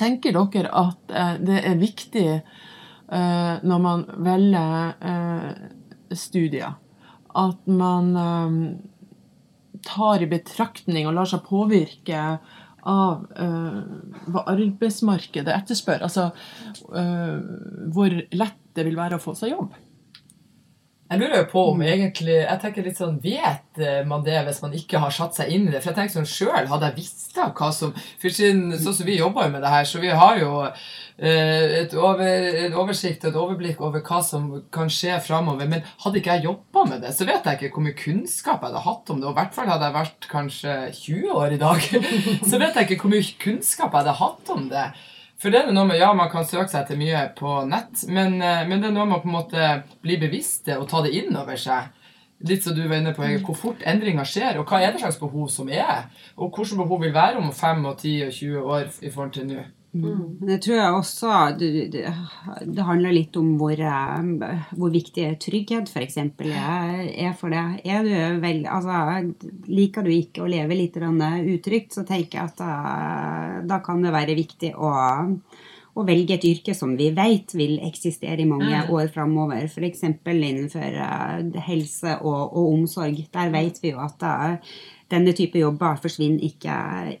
[0.00, 5.50] Tenker dere at eh, det er viktig uh, når man velger uh,
[6.16, 6.78] studier,
[7.36, 8.56] at man um,
[9.84, 12.22] tar i betraktning og lar seg påvirke
[12.84, 13.80] av uh,
[14.28, 16.04] hva arbeidsmarkedet etterspør.
[16.04, 16.30] Altså
[16.92, 17.38] eh,
[17.94, 19.74] hvor lett det vil være å få seg jobb.
[21.04, 24.72] Jeg lurer på om egentlig Jeg tenker litt sånn Vet eh, man det hvis man
[24.76, 25.82] ikke har satt seg inn i det?
[25.82, 29.08] For jeg tenker sånn sjøl, hadde jeg visst da hva som For siden, sånn som
[29.08, 33.26] vi jobber jo med det her, så vi har jo eh, et over, en oversikt
[33.26, 35.68] og et overblikk over hva som kan skje framover.
[35.70, 38.70] Men hadde ikke jeg jobba med det, så vet jeg ikke hvor mye kunnskap jeg
[38.70, 39.28] hadde hatt om det.
[39.28, 41.90] Og i hvert fall hadde jeg vært kanskje 20 år i dag,
[42.50, 44.88] så vet jeg ikke hvor mye kunnskap jeg hadde hatt om det.
[45.44, 48.38] For det er noe med, ja, Man kan søke seg til mye på nett, men,
[48.40, 49.66] eh, men det er noe med å på en måte
[50.00, 51.90] bli bevisste og ta det inn over seg.
[52.48, 55.20] Litt som du var inne på, Hvor fort endringer skjer, og hva er det slags
[55.20, 56.08] behov som er?
[56.36, 59.46] Og hvilke behov vil være om 5, og 10 og 20 år i forhold til
[59.46, 59.64] nå?
[59.94, 62.04] Men jeg tror jeg også det, det,
[62.74, 66.16] det handler litt om hvor, eh, hvor viktig trygghet f.eks.
[66.18, 67.78] Er, er for deg.
[67.86, 68.98] Er du vel, altså,
[69.70, 72.72] liker du ikke å leve litt utrygt, så tenker jeg at da,
[73.70, 74.90] da kan det være viktig å,
[75.94, 78.90] å velge et yrke som vi vet vil eksistere i mange Mm.
[78.90, 79.68] år framover.
[79.70, 80.02] F.eks.
[80.02, 83.22] innenfor eh, helse og, og omsorg.
[83.32, 84.56] Der vet vi jo at eh,
[85.10, 86.74] denne type jobber forsvinner ikke,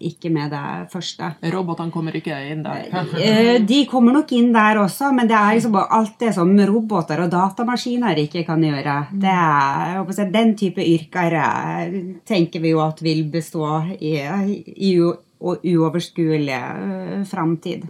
[0.08, 1.28] ikke med det første.
[1.52, 2.86] Robotene kommer ikke inn der.
[3.20, 7.20] Eh, De kommer nok inn der også, men det er liksom alt det som roboter
[7.26, 8.96] og datamaskiner ikke kan gjøre.
[9.12, 13.68] Det er, jeg håper si, den type yrker eh, tenker vi jo at vil bestå
[14.00, 14.14] i,
[14.74, 17.84] i u- uoverskuelig eh, framtid.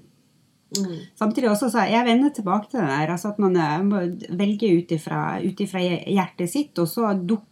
[0.74, 0.94] Mm.
[1.14, 4.00] Samtidig også så jeg vender tilbake til det der, altså at man velger må
[4.42, 7.46] velge ut ifra ut ifra hjertet sitt, og så dukker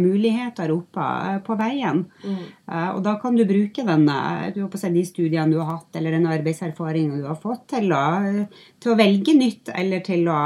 [0.00, 2.04] muligheter opp eh, på veien.
[2.24, 2.44] Mm.
[2.70, 5.96] Eh, Og da kan du bruke den, eh, du si, de studiene du har hatt,
[5.96, 8.46] eller den arbeidserfaringen du har fått, til å,
[8.80, 10.40] til å velge nytt, eller til å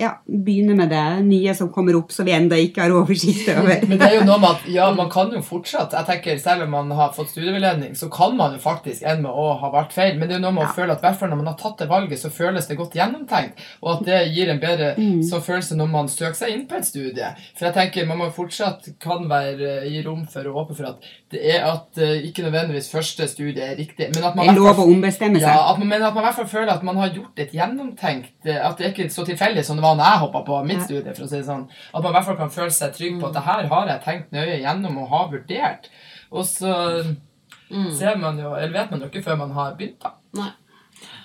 [0.00, 3.82] ja, begynne med det nye som kommer opp, som vi enda ikke har oversikt over.
[3.90, 6.64] Men det er jo noe med at ja, man kan jo fortsatt jeg tenker Selv
[6.64, 9.92] om man har fått studieveiledning, så kan man jo faktisk ende med å ha vært
[9.96, 10.16] feil.
[10.18, 11.88] Men det er jo noe med å føle at hvert når man har tatt det
[11.90, 13.60] valget, så føles det godt gjennomtenkt.
[13.84, 15.20] Og at det gir en bedre Mm.
[15.22, 17.28] så følelse når man søker seg inn på et studie.
[17.58, 21.06] For jeg tenker man må fortsatt kan være gi rom for å åpne for at
[21.30, 24.08] det er at eh, ikke nødvendigvis første studie er riktig.
[24.14, 25.68] Men at man Det er lov å ombestemme ja, seg.
[25.72, 28.46] at man, men at man i hvert fall føler at man har gjort et gjennomtenkt
[28.48, 30.78] eh, At det er ikke så tilfeldig som det var når jeg hoppa på mitt
[30.78, 30.84] Ja.
[30.84, 31.14] studie.
[31.14, 33.26] for å si det sånn At man i hvert fall kan føle seg trygg på
[33.28, 35.88] at det her har jeg tenkt nøye gjennom og har vurdert.
[36.32, 37.16] Og så
[37.70, 37.92] Mm.
[37.94, 40.00] ser man jo, eller vet man jo ikke før man har begynt.
[40.00, 40.10] da.
[40.34, 40.50] Nei.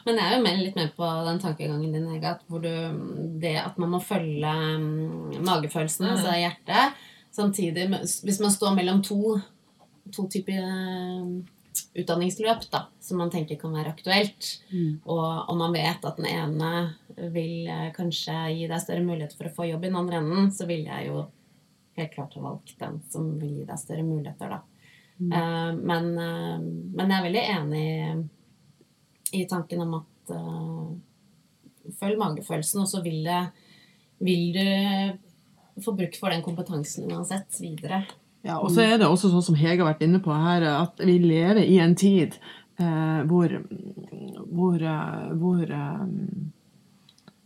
[0.05, 3.39] Men jeg er jo mer, litt med på den tankegangen din, Hege, at hvor du,
[3.39, 4.45] det at man må følge
[4.78, 6.16] mm, magefølelsene, Mm.
[6.16, 6.93] altså hjertet,
[7.34, 7.89] samtidig
[8.24, 9.41] Hvis man står mellom to,
[10.13, 11.47] to typer mm,
[11.97, 14.99] utdanningsløp da, som man tenker kan være aktuelt, Mm.
[15.07, 19.49] og, og man vet at den ene vil eh, kanskje gi deg større mulighet for
[19.49, 21.26] å få jobb i den andre enden, så vil jeg jo
[21.95, 24.61] helt klart ha valgt den som vil gi deg større muligheter, da.
[25.16, 27.86] Eh, men, eh, men jeg er veldig enig
[29.36, 30.91] i tanken om at uh,
[31.99, 33.39] følg magefølelsen, og så vil, det,
[34.24, 38.05] vil du få bruk for den kompetansen uansett videre.
[38.45, 41.01] Ja, og så er det også sånn som Hege har vært inne på her, at
[41.03, 42.38] vi lever i en tid
[42.78, 43.51] hvor,
[44.55, 44.86] hvor,
[45.39, 46.01] hvor eh,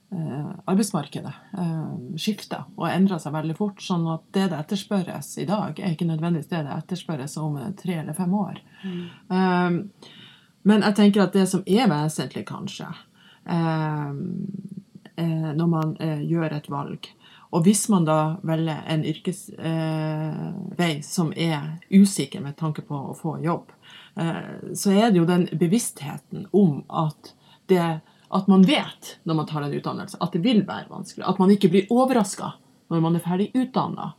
[0.10, 3.82] arbeidsmarkedet eh, skifter og endrer seg veldig fort.
[3.84, 7.72] Sånn at det det etterspørres i dag, er ikke nødvendigvis det det etterspørres om eh,
[7.78, 8.62] tre eller fem år.
[8.80, 9.92] Mm.
[10.64, 12.88] men jeg tenker at det som er vesentlig, kanskje,
[13.46, 14.12] eh,
[15.20, 17.10] eh, når man eh, gjør et valg
[17.52, 23.16] Og hvis man da velger en yrkesvei eh, som er usikker med tanke på å
[23.18, 23.72] få jobb,
[24.16, 27.34] eh, så er det jo den bevisstheten om at
[27.66, 28.02] det
[28.32, 31.26] at man vet når man tar en utdannelse, at det vil være vanskelig.
[31.28, 32.54] At man ikke blir overraska
[32.90, 34.12] når man er ferdig utdanna.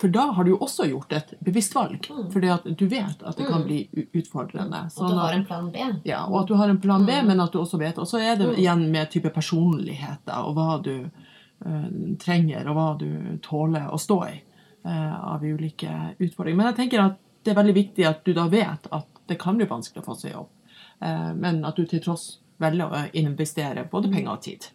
[0.00, 2.08] For da har du jo også gjort et bevisst valg.
[2.32, 4.82] Fordi at du vet at det kan bli utfordrende.
[4.92, 5.86] Sånn At du har en plan B.
[6.04, 7.98] ja, og at du har en plan B, men at du også vet.
[7.98, 11.88] Og så er det igjen med type personligheter og hva du uh,
[12.20, 14.36] trenger, og hva du tåler å stå i
[14.84, 16.58] uh, av ulike utfordringer.
[16.58, 19.56] Men jeg tenker at det er veldig viktig at du da vet at det kan
[19.56, 20.52] bli vanskelig å få seg jobb,
[21.00, 24.68] uh, men at du til tross velger å investere både penger og tid.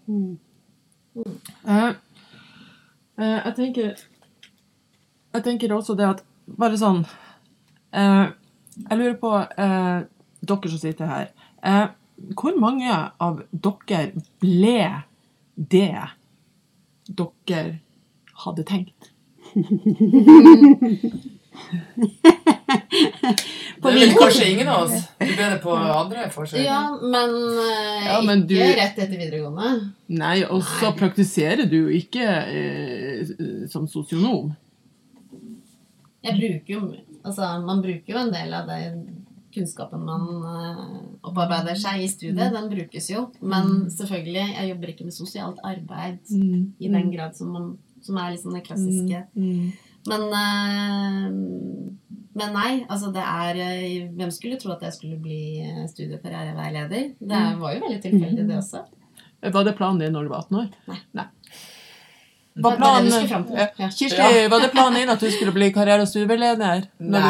[1.66, 1.92] Eh,
[3.18, 3.96] eh, jeg tenker
[5.34, 7.00] Jeg tenker også det at Bare sånn
[7.90, 8.28] eh,
[8.84, 11.34] Jeg lurer på dere som sitter her
[12.38, 14.14] Hvor mange av dere
[14.44, 15.02] ble
[15.58, 15.90] det
[17.08, 17.80] dere
[18.46, 19.10] hadde tenkt?
[23.82, 25.04] Det er vel kanskje ingen av oss.
[25.20, 26.60] Du ble det på andre forsøk.
[26.66, 29.70] Ja, men, uh, Ja, men ikke du- rett etter videregående.
[30.18, 34.52] Nei, og så praktiserer du jo ikke uh, som sosionom.
[36.26, 36.82] Jeg bruker jo
[37.28, 38.78] Altså, man bruker jo en del av det
[39.58, 40.84] kunnskapen man eh,
[41.28, 43.26] opparbeider seg i studiet, den brukes jo.
[43.42, 46.62] Men selvfølgelig, jeg jobber ikke med sosialt arbeid Mm.
[46.80, 47.66] i den grad som, man,
[48.06, 49.24] som er liksom det klassiske.
[49.36, 49.74] Mm.
[50.08, 51.28] Men, eh,
[52.38, 56.18] men nei, altså det er eh, Hvem skulle tro at jeg skulle bli eh, studie-
[56.20, 57.10] og karriereveileder?
[57.20, 58.86] Det var jo veldig tilfeldig, det også.
[59.54, 60.70] Var det planen din når du var 18 år?
[61.18, 61.26] Nei.
[62.58, 63.92] Var Det var planen.
[63.94, 66.88] Kirsti, var det planen din at du skulle bli karriere- og studieveileder?
[67.00, 67.22] Nei.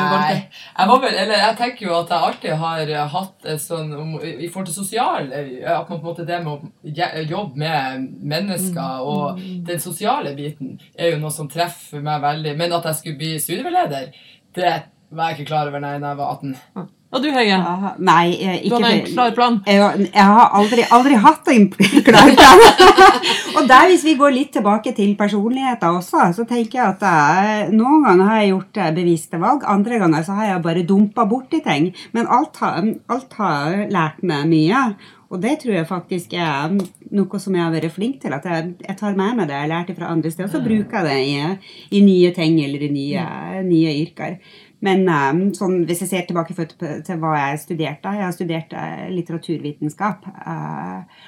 [0.78, 3.92] Jeg, var vel, eller jeg tenker jo at jeg alltid har eh, hatt et sånn
[4.00, 7.60] om- I forhold til sosial eh, At man på en måte det med å jobbe
[7.60, 12.56] med mennesker og den sosiale biten er jo noe som treffer meg veldig.
[12.64, 14.14] Men at jeg skulle bli studieveileder,
[14.56, 14.76] det
[15.10, 16.88] var jeg ikke klar over nei, da jeg var 18.
[17.08, 17.56] Og du, Høie?
[17.56, 18.68] Ja, Nei, ikke.
[18.68, 19.58] Du hadde en klar plan?
[19.64, 21.70] Jeg, jeg har aldri, aldri hatt en
[22.10, 22.64] klar plan.
[23.58, 27.70] og der, hvis vi går litt tilbake til personligheter også, så tenker jeg at jeg,
[27.80, 31.24] noen ganger har jeg gjort eh, bevisste valg, andre ganger så har jeg bare dumpa
[31.32, 31.94] borti ting.
[32.12, 34.90] Men alt har, alt har lært meg mye.
[35.28, 38.36] Og det tror jeg faktisk er noe som jeg har vært flink til.
[38.36, 40.64] At jeg, jeg tar med meg det jeg har lært fra andre steder, og så
[40.64, 43.26] bruker jeg det i, i nye ting eller i nye,
[43.68, 44.38] nye yrker.
[44.86, 49.08] Men um, sånn, hvis jeg ser tilbake til hva jeg studerte Jeg har studert eh,
[49.16, 50.30] litteraturvitenskap.
[50.46, 51.26] eh,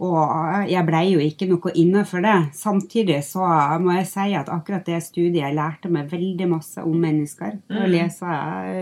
[0.00, 2.36] og jeg blei jo ikke noe innenfor det.
[2.56, 3.44] Samtidig så
[3.82, 7.58] må jeg si at akkurat det studiet jeg lærte meg veldig masse om mennesker.
[7.68, 8.38] Å lese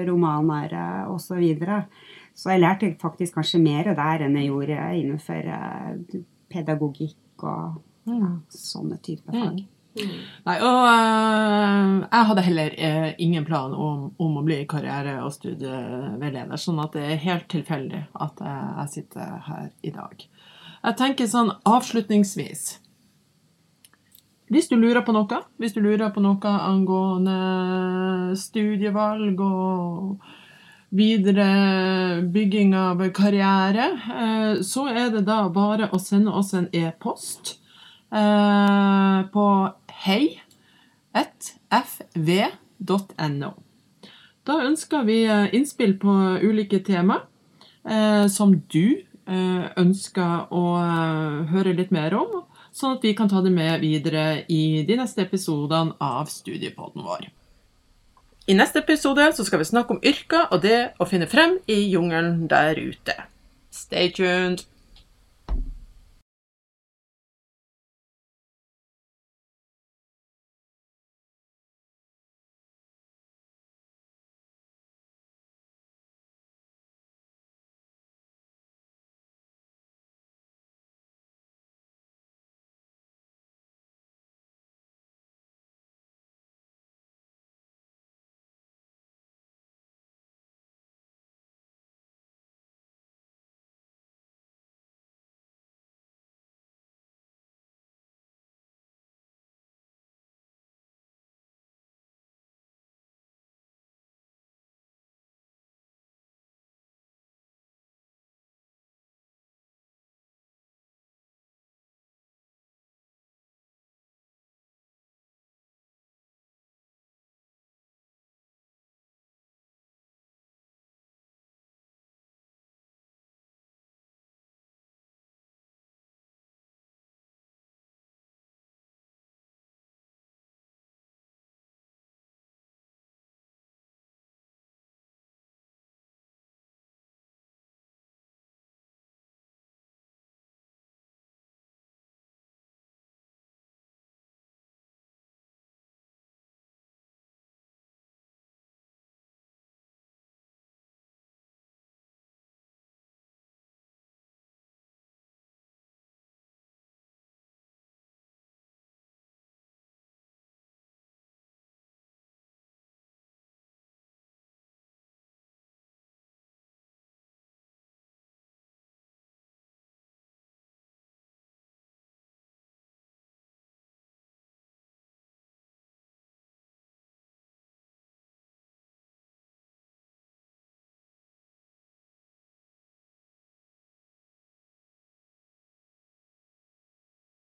[0.06, 1.30] romaner eh, osv.
[1.30, 1.80] Så, videre.
[2.34, 5.50] så jeg lærte faktisk kanskje mer der enn jeg gjorde innenfor
[6.52, 9.66] pedagogikk og ja, sånne typer fag.
[10.48, 15.32] Nei, og uh, jeg hadde heller uh, ingen plan om, om å bli karriere- og
[15.34, 20.26] studieveileder, sånn at det er helt tilfeldig at uh, jeg sitter her i dag.
[20.78, 22.78] Jeg tenker sånn avslutningsvis
[24.48, 30.22] Hvis du lurer på noe, hvis du lurer på noe angående studievalg og
[30.88, 37.58] videre bygging av karriere, eh, så er det da bare å sende oss en e-post
[38.08, 39.44] på
[40.04, 41.22] hei.fv.no.
[44.48, 47.20] Da ønsker vi eh, innspill på ulike tema
[47.84, 50.78] eh, som du eh, ønsker å
[51.50, 55.22] høre litt mer om, sånn at vi kan ta det med videre i de neste
[55.26, 57.28] episodene av studiepodden vår.
[58.48, 62.48] I neste episode skal vi snakke om yrker og det å finne frem i jungelen
[62.48, 63.14] der ute.
[63.68, 64.64] Stay tuned!